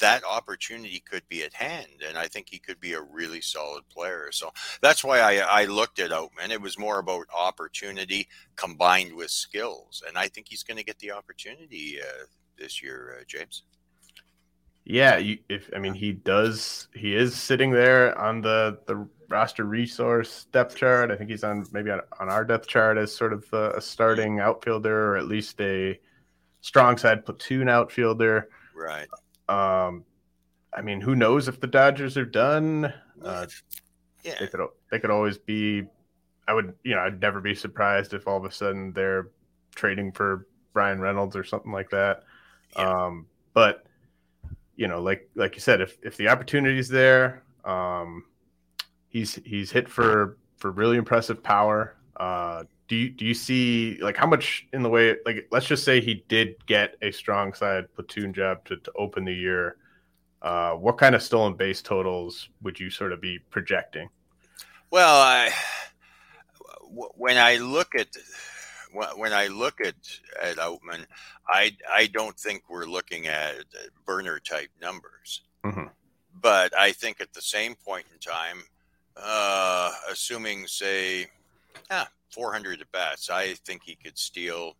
[0.00, 3.88] that opportunity could be at hand, and I think he could be a really solid
[3.88, 4.30] player.
[4.32, 6.50] So that's why I, I looked at Outman.
[6.50, 10.98] It was more about opportunity combined with skills, and I think he's going to get
[10.98, 12.24] the opportunity uh,
[12.58, 13.62] this year, uh, James.
[14.84, 19.64] Yeah, you, if I mean he does, he is sitting there on the the roster
[19.64, 21.10] resource depth chart.
[21.10, 23.80] I think he's on maybe on, on our depth chart as sort of a, a
[23.80, 25.98] starting outfielder or at least a
[26.60, 28.48] strong side platoon outfielder.
[28.74, 29.08] Right.
[29.48, 30.04] Um,
[30.72, 32.92] I mean, who knows if the Dodgers are done?
[33.22, 33.46] Uh,
[34.24, 35.84] yeah, they could they could always be.
[36.48, 39.28] I would, you know, I'd never be surprised if all of a sudden they're
[39.74, 42.24] trading for Bryan Reynolds or something like that.
[42.76, 43.04] Yeah.
[43.04, 43.84] Um, but
[44.80, 48.24] you know, like like you said, if if the opportunity's there, um,
[49.10, 51.96] he's he's hit for for really impressive power.
[52.16, 55.84] Uh, do you do you see like how much in the way like let's just
[55.84, 59.76] say he did get a strong side platoon job to, to open the year
[60.42, 64.08] uh, what kind of stolen base totals would you sort of be projecting
[64.90, 65.50] well i
[67.16, 68.08] when i look at
[68.92, 69.94] when I look at
[70.40, 71.06] at Outman,
[71.48, 73.64] I I don't think we're looking at
[74.04, 75.42] burner type numbers.
[75.64, 75.86] Mm-hmm.
[76.40, 78.62] But I think at the same point in time,
[79.16, 81.26] uh, assuming say,
[81.90, 84.76] yeah, 400 at bats, I think he could steal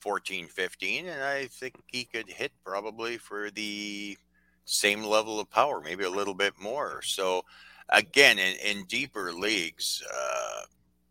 [0.00, 4.16] 14, 15, and I think he could hit probably for the
[4.64, 7.02] same level of power, maybe a little bit more.
[7.02, 7.44] So
[7.88, 10.62] again, in, in deeper leagues, uh,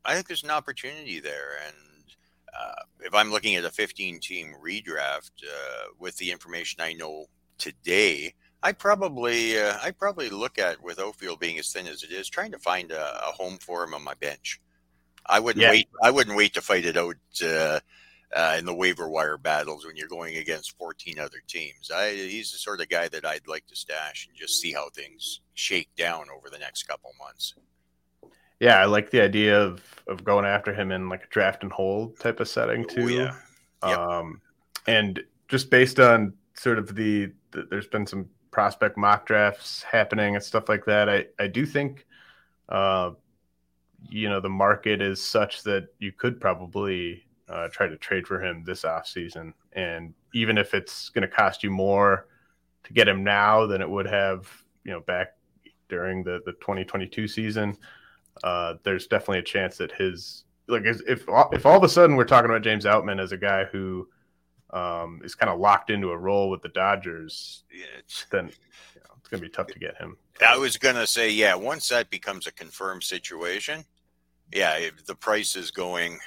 [0.03, 1.75] I think there's an opportunity there, and
[2.59, 7.25] uh, if I'm looking at a 15 team redraft uh, with the information I know
[7.57, 8.33] today,
[8.63, 12.29] I probably uh, I probably look at with Ofield being as thin as it is,
[12.29, 14.61] trying to find a, a home for him on my bench.
[15.25, 15.71] I wouldn't yeah.
[15.71, 15.89] wait.
[16.03, 17.79] I wouldn't wait to fight it out uh,
[18.35, 21.91] uh, in the waiver wire battles when you're going against 14 other teams.
[21.93, 24.89] I, he's the sort of guy that I'd like to stash and just see how
[24.89, 27.55] things shake down over the next couple months.
[28.61, 31.71] Yeah, I like the idea of of going after him in like a draft and
[31.71, 33.09] hold type of setting too.
[33.09, 33.35] yeah.
[33.83, 33.97] Yep.
[33.97, 34.41] Um,
[34.85, 40.35] and just based on sort of the, the, there's been some prospect mock drafts happening
[40.35, 41.09] and stuff like that.
[41.09, 42.05] I I do think,
[42.69, 43.11] uh,
[44.09, 48.39] you know, the market is such that you could probably uh, try to trade for
[48.43, 52.27] him this off season, and even if it's going to cost you more
[52.83, 54.47] to get him now than it would have,
[54.83, 55.29] you know, back
[55.89, 57.75] during the the 2022 season
[58.43, 62.23] uh, there's definitely a chance that his like if if all of a sudden we're
[62.23, 64.07] talking about James Outman as a guy who
[64.71, 67.85] um, is kind of locked into a role with the Dodgers, yeah,
[68.31, 70.17] then you know, it's going to be tough to get him.
[70.47, 73.83] I was going to say, yeah, once that becomes a confirmed situation,
[74.53, 76.19] yeah, the price is going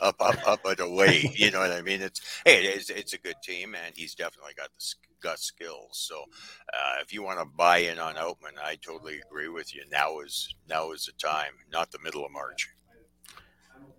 [0.00, 1.30] up, up, up, and away.
[1.34, 2.02] you know what I mean?
[2.02, 5.88] It's hey, it's, it's a good team, and he's definitely got the got skills.
[5.92, 9.82] So uh, if you want to buy in on Outman, I totally agree with you.
[9.90, 12.68] Now is now is the time, not the middle of March.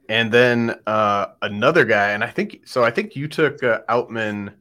[0.08, 2.84] And then uh, another guy, and I think so.
[2.84, 4.54] I think you took uh, Outman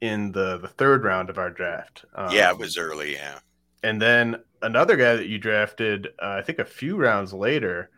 [0.00, 2.04] in the the third round of our draft.
[2.14, 3.12] Um, yeah, it was early.
[3.12, 3.38] Yeah.
[3.82, 7.90] And then another guy that you drafted, uh, I think a few rounds later,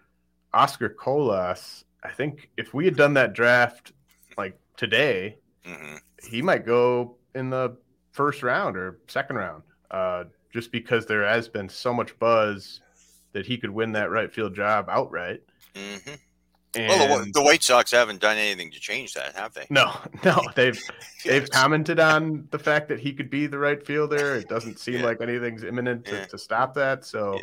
[0.53, 1.85] Oscar Colas.
[2.03, 3.93] I think if we had done that draft
[4.37, 5.97] like today, mm-hmm.
[6.29, 7.77] he might go in the
[8.13, 12.81] first round or second round, uh, just because there has been so much buzz
[13.33, 15.43] that he could win that right field job outright.
[15.75, 16.15] Mm-hmm.
[16.75, 19.67] And, well, the, the, White Sox haven't done anything to change that, have they?
[19.69, 19.93] No,
[20.25, 20.41] no.
[20.55, 20.81] They've
[21.25, 24.37] they've commented on the fact that he could be the right fielder.
[24.37, 25.05] It doesn't seem yeah.
[25.05, 26.25] like anything's imminent to, yeah.
[26.27, 27.05] to, stop that.
[27.05, 27.39] So,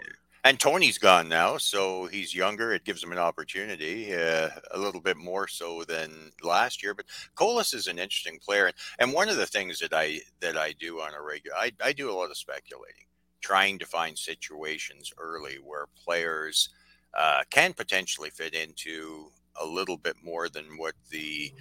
[0.49, 2.73] and Tony's gone now, so he's younger.
[2.73, 6.95] It gives him an opportunity, uh, a little bit more so than last year.
[6.95, 10.71] But Colas is an interesting player, and, one of the things that I that I
[10.71, 13.05] do on a regular, I, I do a lot of speculating,
[13.41, 16.69] trying to find situations early where players
[17.15, 19.29] uh, can potentially fit into
[19.61, 21.53] a little bit more than what the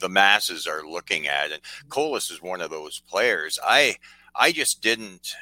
[0.00, 1.52] the masses are looking at.
[1.52, 3.58] And Colas is one of those players.
[3.64, 3.96] I
[4.34, 5.34] I just didn't.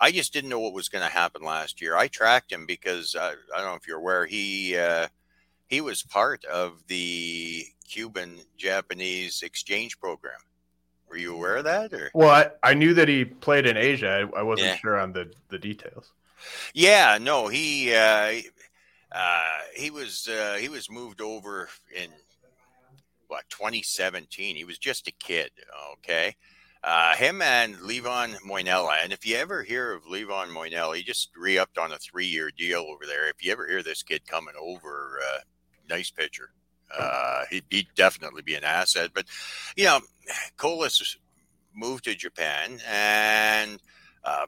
[0.00, 1.94] I just didn't know what was going to happen last year.
[1.94, 5.08] I tracked him because uh, I don't know if you're aware he uh,
[5.68, 10.40] he was part of the Cuban Japanese exchange program.
[11.08, 11.92] Were you aware of that?
[11.92, 14.28] Or well, I, I knew that he played in Asia.
[14.34, 14.76] I, I wasn't yeah.
[14.76, 16.12] sure on the the details.
[16.72, 18.40] Yeah, no, he uh,
[19.12, 22.10] uh, he was uh, he was moved over in
[23.26, 24.56] what 2017.
[24.56, 25.50] He was just a kid.
[25.94, 26.36] Okay,
[26.82, 28.90] uh, him and Livan Moinelo.
[29.02, 32.26] And if you ever hear of Livan Moinelo, he just re upped on a three
[32.26, 33.28] year deal over there.
[33.28, 35.40] If you ever hear this kid coming over, uh,
[35.88, 36.50] nice pitcher.
[36.96, 39.10] Uh, he'd, he'd, definitely be an asset.
[39.14, 39.26] But,
[39.76, 40.00] you know,
[40.56, 41.16] Colas
[41.72, 43.78] moved to Japan and
[44.24, 44.46] uh,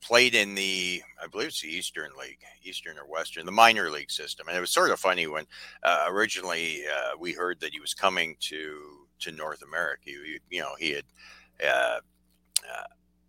[0.00, 4.10] played in the, I believe it's the Eastern League, Eastern or Western, the minor league
[4.10, 4.48] system.
[4.48, 5.44] And it was sort of funny when
[5.84, 10.02] uh, originally uh, we heard that he was coming to to North America.
[10.04, 11.04] He, you know, he had
[11.64, 12.00] uh,
[12.68, 12.84] uh,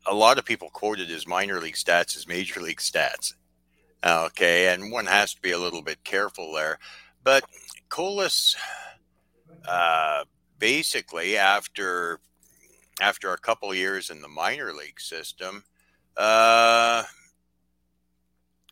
[0.06, 3.34] a lot of people quoted his minor league stats as major league stats.
[4.06, 6.80] Okay, and one has to be a little bit careful there.
[7.24, 7.44] But
[7.90, 8.56] Colas,
[9.68, 10.24] uh,
[10.58, 12.20] basically, after
[13.02, 15.64] after a couple years in the minor league system,
[16.18, 17.04] uh,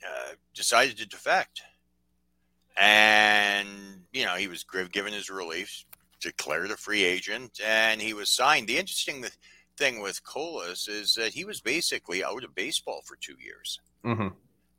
[0.06, 1.62] uh, decided to defect.
[2.76, 5.86] And, you know, he was given his release,
[6.20, 8.68] declared a free agent, and he was signed.
[8.68, 9.26] The interesting
[9.78, 13.80] thing with Colas is that he was basically out of baseball for two years.
[14.04, 14.30] Mm-hmm.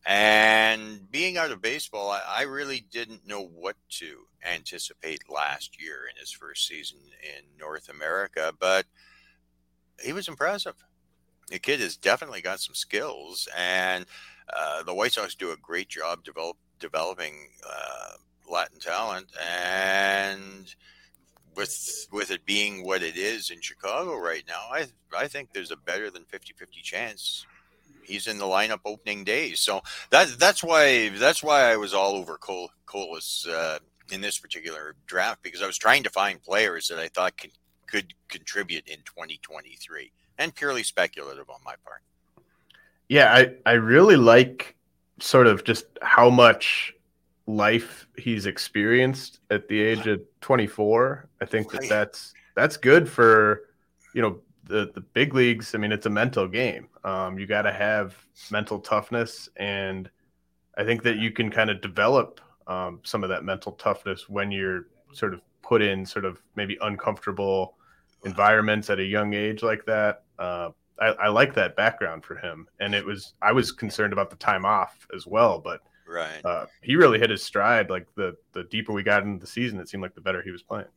[0.06, 6.06] And being out of baseball, I, I, really didn't know what to anticipate last year
[6.10, 8.86] in his first season in North America, but
[10.02, 10.74] he was impressive.
[11.50, 14.06] The kid has definitely got some skills, and
[14.54, 17.34] uh, the White Sox do a great job develop, developing
[17.68, 18.12] uh,
[18.48, 19.26] Latin talent.
[19.42, 20.74] And
[21.58, 25.72] with with it being what it is in Chicago right now, I I think there's
[25.72, 27.46] a better than 50-50 chance
[28.08, 29.52] he's in the lineup opening day.
[29.52, 33.78] So that that's why that's why I was all over Col- Colas uh,
[34.10, 37.52] in this particular draft because I was trying to find players that I thought could
[37.86, 42.02] could contribute in 2023 and purely speculative on my part.
[43.08, 44.76] Yeah, I I really like
[45.20, 46.94] sort of just how much
[47.48, 51.28] life he's experienced at the age of 24.
[51.40, 53.62] I think that that's that's good for
[54.14, 55.74] you know the the big leagues.
[55.74, 56.88] I mean, it's a mental game.
[57.04, 58.14] Um, you got to have
[58.50, 60.10] mental toughness, and
[60.76, 64.52] I think that you can kind of develop um, some of that mental toughness when
[64.52, 67.76] you're sort of put in sort of maybe uncomfortable
[68.24, 70.24] environments at a young age like that.
[70.38, 70.70] Uh,
[71.00, 74.36] I, I like that background for him, and it was I was concerned about the
[74.36, 76.44] time off as well, but Right.
[76.44, 77.90] Uh, he really hit his stride.
[77.90, 80.50] Like the the deeper we got into the season, it seemed like the better he
[80.50, 80.88] was playing.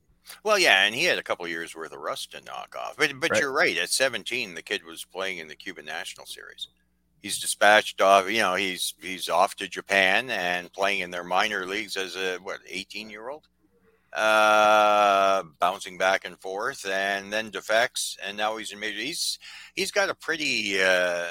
[0.43, 2.95] Well, yeah, and he had a couple years worth of rust to knock off.
[2.97, 3.41] But but right.
[3.41, 3.77] you're right.
[3.77, 6.67] At 17, the kid was playing in the Cuban National Series.
[7.21, 8.29] He's dispatched off.
[8.29, 12.37] You know, he's he's off to Japan and playing in their minor leagues as a
[12.37, 13.47] what 18 year old.
[14.13, 18.99] Uh, bouncing back and forth, and then defects, and now he's in major.
[18.99, 19.39] He's
[19.73, 21.27] he's got a pretty uh,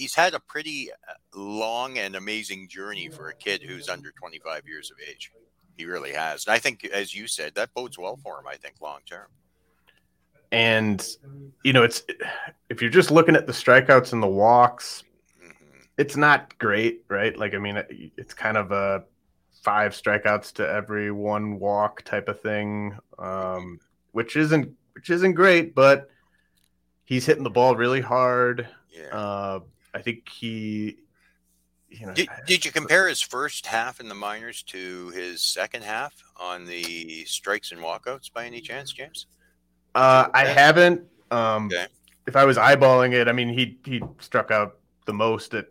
[0.00, 4.66] he's had a pretty uh, long and amazing journey for a kid who's under 25
[4.66, 5.30] years of age.
[5.76, 6.46] He really has.
[6.46, 9.26] And I think, as you said, that bodes well for him, I think, long term.
[10.52, 11.06] And,
[11.62, 12.02] you know, it's
[12.70, 15.04] if you're just looking at the strikeouts and the walks,
[15.38, 15.80] mm-hmm.
[15.98, 17.36] it's not great, right?
[17.36, 17.82] Like, I mean,
[18.16, 19.04] it's kind of a
[19.62, 23.78] five strikeouts to every one walk type of thing, um,
[24.12, 26.10] which isn't which isn't great, but
[27.04, 28.66] he's hitting the ball really hard.
[28.90, 29.16] Yeah.
[29.16, 29.60] Uh,
[29.94, 30.96] I think he,
[31.88, 35.82] you know, did, did you compare his first half in the minors to his second
[35.82, 39.26] half on the strikes and walkouts by any chance, James?
[39.94, 41.02] Uh, I haven't.
[41.30, 41.86] Um, okay.
[42.26, 45.66] If I was eyeballing it, I mean, he he struck out the most at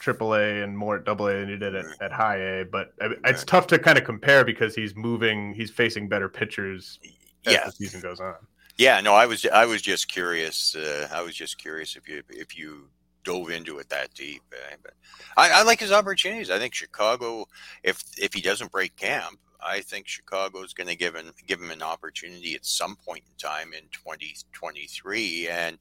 [0.00, 2.64] AAA and more at AA than he did at, at High A.
[2.64, 6.98] But I, it's tough to kind of compare because he's moving, he's facing better pitchers
[7.46, 7.66] as yeah.
[7.66, 8.34] the season goes on.
[8.76, 10.74] Yeah, no, I was I was just curious.
[10.74, 12.88] Uh, I was just curious if you if you
[13.24, 14.42] dove into it that deep.
[14.52, 14.76] Eh?
[14.82, 14.94] But
[15.36, 16.50] I, I, like his opportunities.
[16.50, 17.46] I think Chicago,
[17.82, 21.60] if if he doesn't break camp, I think Chicago is going to give him give
[21.60, 25.78] him an opportunity at some point in time in 2023, and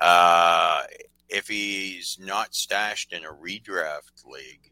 [0.00, 0.82] uh,
[1.28, 4.70] if he's not stashed in a redraft league,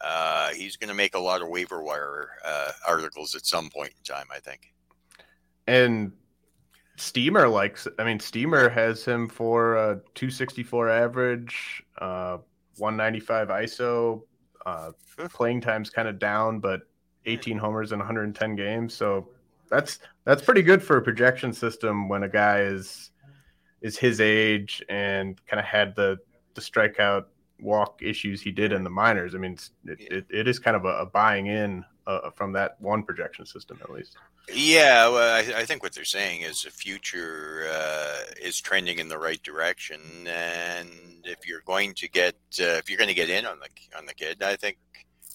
[0.00, 3.92] uh, he's going to make a lot of waiver wire uh, articles at some point
[3.96, 4.26] in time.
[4.34, 4.72] I think.
[5.66, 6.12] And
[6.98, 7.86] Steamer likes.
[7.98, 12.38] I mean, Steamer has him for a 264 average, uh,
[12.76, 14.22] 195 ISO.
[14.66, 14.90] Uh,
[15.32, 16.82] playing time's kind of down, but
[17.26, 18.94] 18 homers in 110 games.
[18.94, 19.28] So
[19.70, 23.10] that's that's pretty good for a projection system when a guy is
[23.80, 26.18] is his age and kind of had the
[26.54, 27.26] the strikeout
[27.60, 29.34] walk issues he did in the minors.
[29.34, 32.80] I mean, it, it, it is kind of a, a buying in uh, from that
[32.80, 34.16] one projection system at least.
[34.52, 39.08] Yeah, well, I, I, think what they're saying is the future uh, is trending in
[39.08, 40.88] the right direction, and
[41.24, 44.06] if you're going to get uh, if you're going to get in on the on
[44.06, 44.78] the kid, I think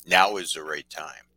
[0.07, 1.27] now is the right time.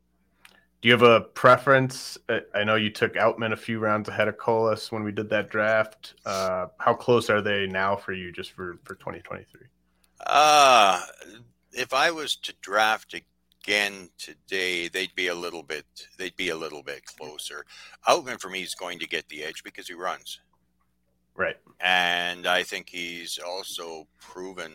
[0.80, 2.16] Do you have a preference?
[2.54, 5.50] I know you took Outman a few rounds ahead of Colas when we did that
[5.50, 6.14] draft.
[6.24, 9.60] Uh, how close are they now for you, just for for 2023?
[10.24, 11.02] Uh
[11.76, 13.14] if I was to draft
[13.66, 15.84] again today, they'd be a little bit
[16.18, 17.64] they'd be a little bit closer.
[18.08, 20.40] Outman for me is going to get the edge because he runs.
[21.34, 21.56] Right.
[21.80, 24.72] And I think he's also proven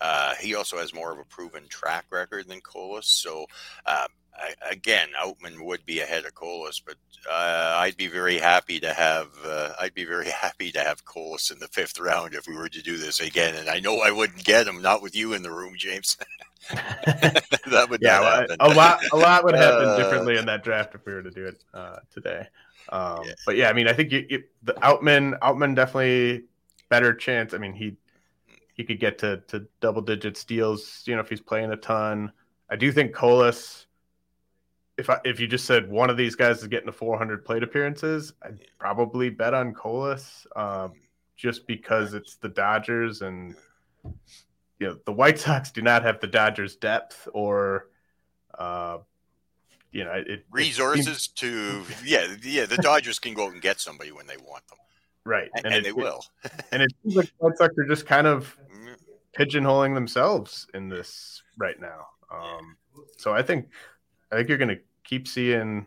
[0.00, 3.06] uh, he also has more of a proven track record than Colas.
[3.06, 3.46] So
[3.86, 4.08] uh,
[4.70, 6.96] again, Outman would be ahead of Colas, but
[7.30, 11.50] uh, I'd be very happy to have uh, I'd be very happy to have Colas
[11.50, 13.54] in the fifth round if we were to do this again.
[13.54, 16.16] And I know I wouldn't get him, not with you in the room, James.
[16.70, 18.56] that would yeah, happen.
[18.60, 21.30] a lot a lot would happen uh, differently in that draft if we were to
[21.30, 22.46] do it uh, today.
[22.88, 23.32] Um, yeah.
[23.46, 26.44] But yeah, I mean, I think you, you, the Outman Outman definitely
[26.88, 27.54] better chance.
[27.54, 27.96] I mean, he
[28.74, 31.02] he could get to to double digit steals.
[31.06, 32.32] You know, if he's playing a ton.
[32.70, 33.86] I do think Colas
[35.02, 37.64] if I, if you just said one of these guys is getting to 400 plate
[37.64, 40.92] appearances, I'd probably bet on Colas, um,
[41.36, 43.56] just because it's the Dodgers and
[44.78, 47.88] you know the White Sox do not have the Dodgers depth or
[48.56, 48.98] uh,
[49.90, 53.80] you know it, resources it to yeah yeah the Dodgers can go out and get
[53.80, 54.78] somebody when they want them.
[55.24, 55.50] Right.
[55.56, 56.24] And, and, and they will.
[56.70, 58.92] and it seems like the White Sox are just kind of mm-hmm.
[59.36, 62.06] pigeonholing themselves in this right now.
[62.32, 62.76] Um,
[63.18, 63.66] so I think
[64.30, 64.80] I think you're going to
[65.12, 65.86] keep seeing,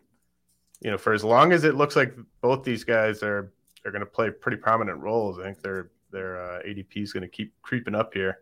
[0.81, 3.51] you know, for as long as it looks like both these guys are
[3.83, 5.39] are going to play pretty prominent roles.
[5.39, 8.39] I think their their uh, ADP is going to keep creeping up here,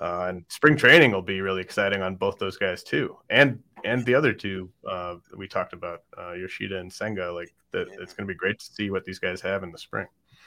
[0.00, 4.06] uh, and spring training will be really exciting on both those guys too, and and
[4.06, 7.30] the other two uh, we talked about, uh, Yoshida and Senga.
[7.30, 9.78] Like that, it's going to be great to see what these guys have in the
[9.78, 10.06] spring.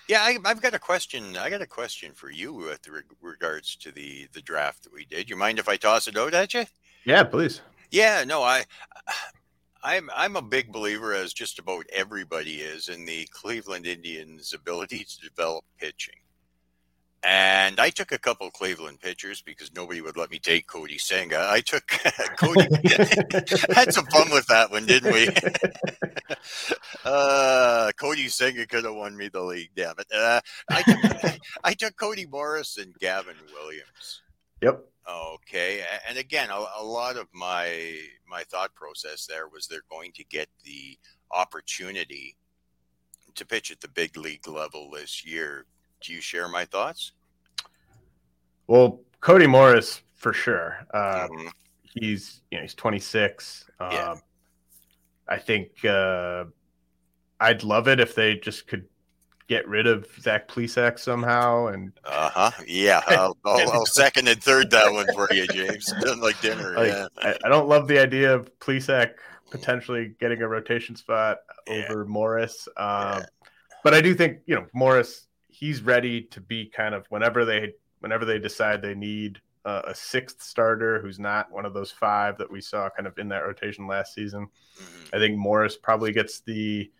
[0.09, 1.37] Yeah, I, have got a question.
[1.37, 2.87] I got a question for you with
[3.21, 5.29] regards to the the draft that we did.
[5.29, 6.65] You mind if I toss it out at you?
[7.05, 7.61] Yeah, please.
[7.91, 8.65] Yeah, no, I
[9.83, 15.03] I'm I'm a big believer, as just about everybody is, in the Cleveland Indians' ability
[15.03, 16.15] to develop pitching.
[17.23, 21.47] And I took a couple Cleveland pitchers because nobody would let me take Cody Senga.
[21.49, 21.87] I took
[22.37, 22.67] Cody.
[23.73, 25.27] had some fun with that one, didn't we?
[27.05, 29.71] uh, Kodai Senga could have won me the league.
[29.75, 30.07] Damn it!
[30.13, 34.21] Uh, I took, I took Cody Morris and Gavin Williams.
[34.61, 34.85] Yep.
[35.09, 37.97] Okay, and again, a, a, lot of my
[38.29, 40.97] my thought process there was they're going to get the
[41.31, 42.35] opportunity
[43.35, 45.65] to pitch at the big league level this year.
[46.01, 47.13] Do you share my thoughts?
[48.67, 50.85] Well, Cody Morris for sure.
[50.93, 51.47] Uh, mm-hmm.
[51.83, 53.65] He's you know he's 26.
[53.79, 54.11] Yeah.
[54.11, 54.21] Um,
[55.29, 56.45] I think uh,
[57.39, 58.85] I'd love it if they just could
[59.47, 61.67] get rid of Zach Plesac somehow.
[61.67, 65.93] And uh huh, yeah, I'll, I'll, I'll, second and third that one for you, James.
[66.17, 66.73] Like dinner.
[66.75, 69.13] Like, yeah, I, I, don't love the idea of Plesac
[69.51, 71.37] potentially getting a rotation spot
[71.67, 71.85] yeah.
[71.89, 72.67] over Morris.
[72.75, 73.25] Um, yeah.
[73.83, 75.25] But I do think you know Morris.
[75.47, 79.95] He's ready to be kind of whenever they whenever they decide they need uh, a
[79.95, 83.39] sixth starter who's not one of those five that we saw kind of in that
[83.39, 84.47] rotation last season.
[84.79, 85.15] Mm-hmm.
[85.15, 86.91] I think Morris probably gets the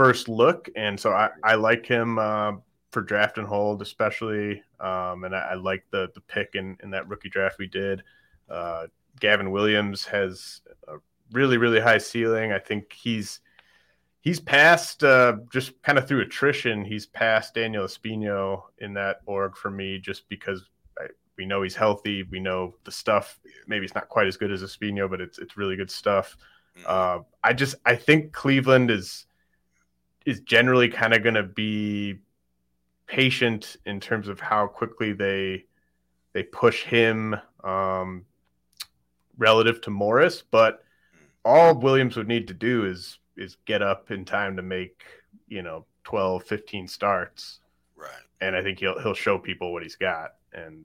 [0.00, 2.52] first look, and so I, I like him uh,
[2.90, 6.88] for draft and hold, especially, um, and I, I, like the the pick in in
[6.92, 8.02] that rookie draft we did.
[8.48, 8.86] Uh,
[9.20, 10.94] Gavin Williams has a
[11.32, 12.50] really really high ceiling.
[12.50, 13.40] I think he's
[14.22, 16.82] he's passed uh, just kind of through attrition.
[16.82, 20.64] He's passed Daniel Espino in that org for me, just because
[20.98, 22.22] I, we know he's healthy.
[22.22, 23.38] We know the stuff.
[23.66, 26.38] Maybe it's not quite as good as Espino, but it's it's really good stuff.
[26.78, 26.86] Mm-hmm.
[26.88, 29.26] Uh, I just I think Cleveland is
[30.26, 32.18] is generally kind of going to be
[33.06, 35.64] patient in terms of how quickly they
[36.32, 38.24] they push him um,
[39.36, 40.84] relative to Morris, but
[41.44, 45.02] all Williams would need to do is is get up in time to make
[45.48, 47.60] you know 12, 15 starts,
[47.96, 48.10] Right.
[48.40, 50.34] and I think he'll he'll show people what he's got.
[50.52, 50.84] And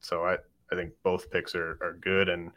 [0.00, 0.34] so I
[0.70, 2.50] I think both picks are are good, and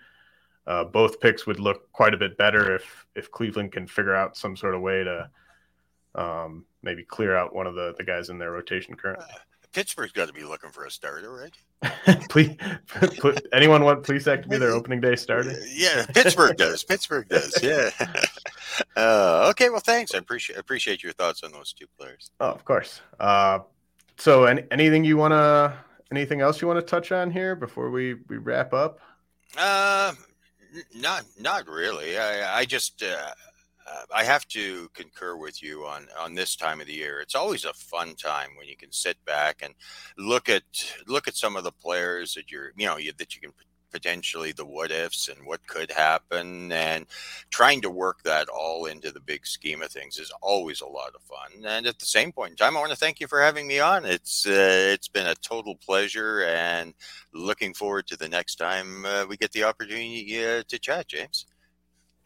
[0.68, 4.38] uh, both picks would look quite a bit better if if Cleveland can figure out
[4.38, 5.30] some sort of way to
[6.18, 9.26] um, maybe clear out one of the the guys in their rotation currently.
[9.74, 12.30] Pittsburgh's got to be looking for a starter, right?
[12.30, 12.56] please,
[13.20, 15.56] put, anyone want Plesac to be their opening day starter?
[15.72, 16.84] Yeah, Pittsburgh does.
[16.84, 17.62] Pittsburgh does.
[17.62, 17.92] Yeah.
[18.96, 19.70] Uh, okay.
[19.70, 20.16] Well, thanks.
[20.16, 22.32] I appreciate appreciate your thoughts on those two players.
[22.40, 23.02] Oh, of course.
[23.20, 23.60] Uh,
[24.18, 25.78] so, any, anything you want to,
[26.12, 29.00] anything else you want to touch on here before we we wrap up?
[29.56, 30.14] Uh,
[30.96, 32.18] not not really.
[32.18, 33.32] I I just uh, uh,
[34.14, 37.20] I have to concur with you on on this time of the year.
[37.20, 39.74] It's always a fun time when you can sit back and
[40.18, 40.64] look at
[41.08, 43.52] look at some of the players that you're you know you, that you can
[43.92, 47.06] potentially the what ifs and what could happen and
[47.50, 51.16] trying to work that all into the big scheme of things is always a lot
[51.16, 51.66] of fun.
[51.66, 53.80] And at the same point in time i want to thank you for having me
[53.80, 54.06] on.
[54.06, 56.94] It's uh, it's been a total pleasure and
[57.34, 61.46] looking forward to the next time uh, we get the opportunity uh, to chat james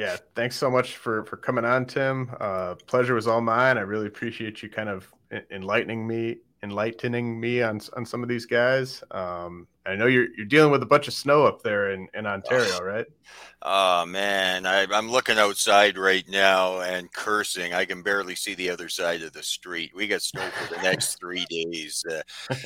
[0.02, 2.32] Yeah, thanks so much for for coming on, Tim.
[2.40, 3.78] Uh, pleasure was all mine.
[3.78, 5.08] I really appreciate you kind of
[5.52, 9.04] enlightening me, enlightening me on on some of these guys.
[9.12, 12.26] Um, I know you're you're dealing with a bunch of snow up there in in
[12.26, 13.06] Ontario, right?
[13.62, 17.76] Oh man, I, I'm looking outside right now and cursing.
[17.76, 19.92] I can barely see the other side of the street.
[19.96, 22.04] We got snow for the next three days.
[22.10, 22.66] Uh, uh,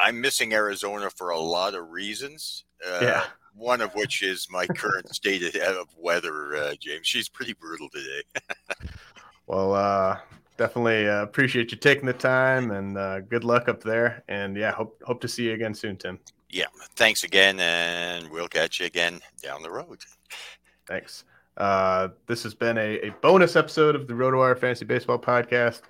[0.00, 2.64] I'm missing Arizona for a lot of reasons.
[2.82, 3.24] Uh, Yeah.
[3.54, 7.06] One of which is my current state of- of weather, uh, James.
[7.06, 8.22] She's pretty brutal today.
[9.46, 10.18] Well, uh,
[10.56, 14.22] definitely uh, appreciate you taking the time, and uh, good luck up there.
[14.28, 16.18] And yeah, hope hope to see you again soon, Tim.
[16.48, 16.66] Yeah.
[16.96, 19.98] Thanks again, and we'll catch you again down the road.
[20.86, 21.24] Thanks.
[21.56, 25.82] Uh, this has been a, a bonus episode of the RotoWire Fantasy Baseball Podcast.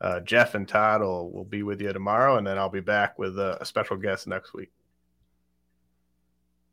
[0.00, 3.18] Uh, Jeff and Todd will, will be with you tomorrow, and then I'll be back
[3.18, 4.70] with a, a special guest next week.